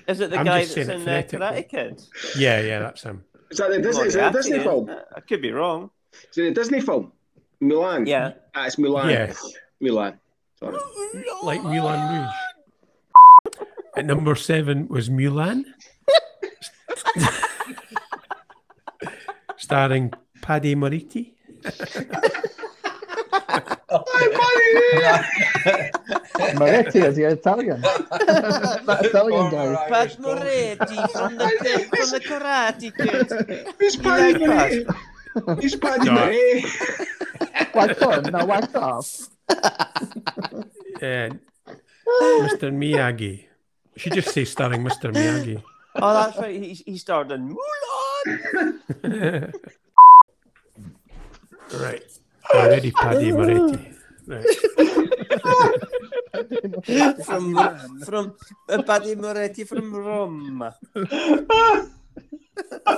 [0.06, 1.62] Is it the I'm guy that's in it uh, Karate phonetically.
[1.70, 2.02] Kid?
[2.36, 3.24] Yeah, yeah, that's him.
[3.50, 4.90] Is that the Disney, is it a Disney film?
[5.14, 5.90] I could be wrong.
[6.30, 7.12] Is it a Disney film?
[7.62, 8.06] Mulan.
[8.06, 8.32] Yeah.
[8.54, 9.10] Ah, it's Mulan.
[9.10, 9.32] Yeah.
[9.82, 10.18] Mulan.
[10.58, 10.76] Sorry.
[11.42, 12.34] Like Mulan Rouge.
[13.96, 15.64] At number seven was Mulan.
[19.56, 21.32] Starring Paddy Moriti.
[26.56, 27.80] Moretti, is he Italian?
[27.80, 29.88] that Italian guy.
[29.88, 33.72] Pat Moretti from the from the Karate Kid.
[33.80, 34.48] It's You like Paddy that?
[34.48, 34.86] Murray.
[35.64, 36.12] It's Paddy No.
[36.14, 36.64] Murray.
[37.74, 39.28] Whacked on, no, whacked off.
[41.00, 41.40] And
[42.44, 42.70] Mr.
[42.72, 43.44] Miyagi.
[43.94, 45.12] You should just say starring Mr.
[45.12, 45.62] Miyagi.
[45.96, 46.60] Oh, that's right.
[46.62, 49.52] He, he starred in Mulan.
[51.74, 52.02] Right.
[52.54, 53.94] Already Paddy Moretti.
[54.26, 54.44] Right.
[57.24, 57.54] from
[58.04, 58.34] from
[58.68, 60.70] uh, Paddy Moretti from Rome.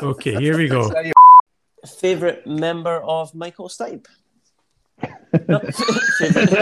[0.02, 0.90] Okay, here we go.
[2.00, 4.06] Favorite member of Michael Stipe.
[5.48, 5.58] No,
[6.18, 6.56] favorite-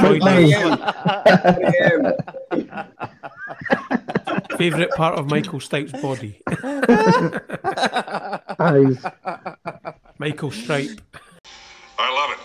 [0.00, 0.78] Floyd Mayweather.
[4.56, 6.40] Favorite part of Michael Stipe's body.
[8.58, 9.04] Eyes.
[10.18, 11.00] Michael Stripe.
[11.98, 12.38] I love it.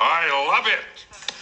[0.00, 0.80] I love it.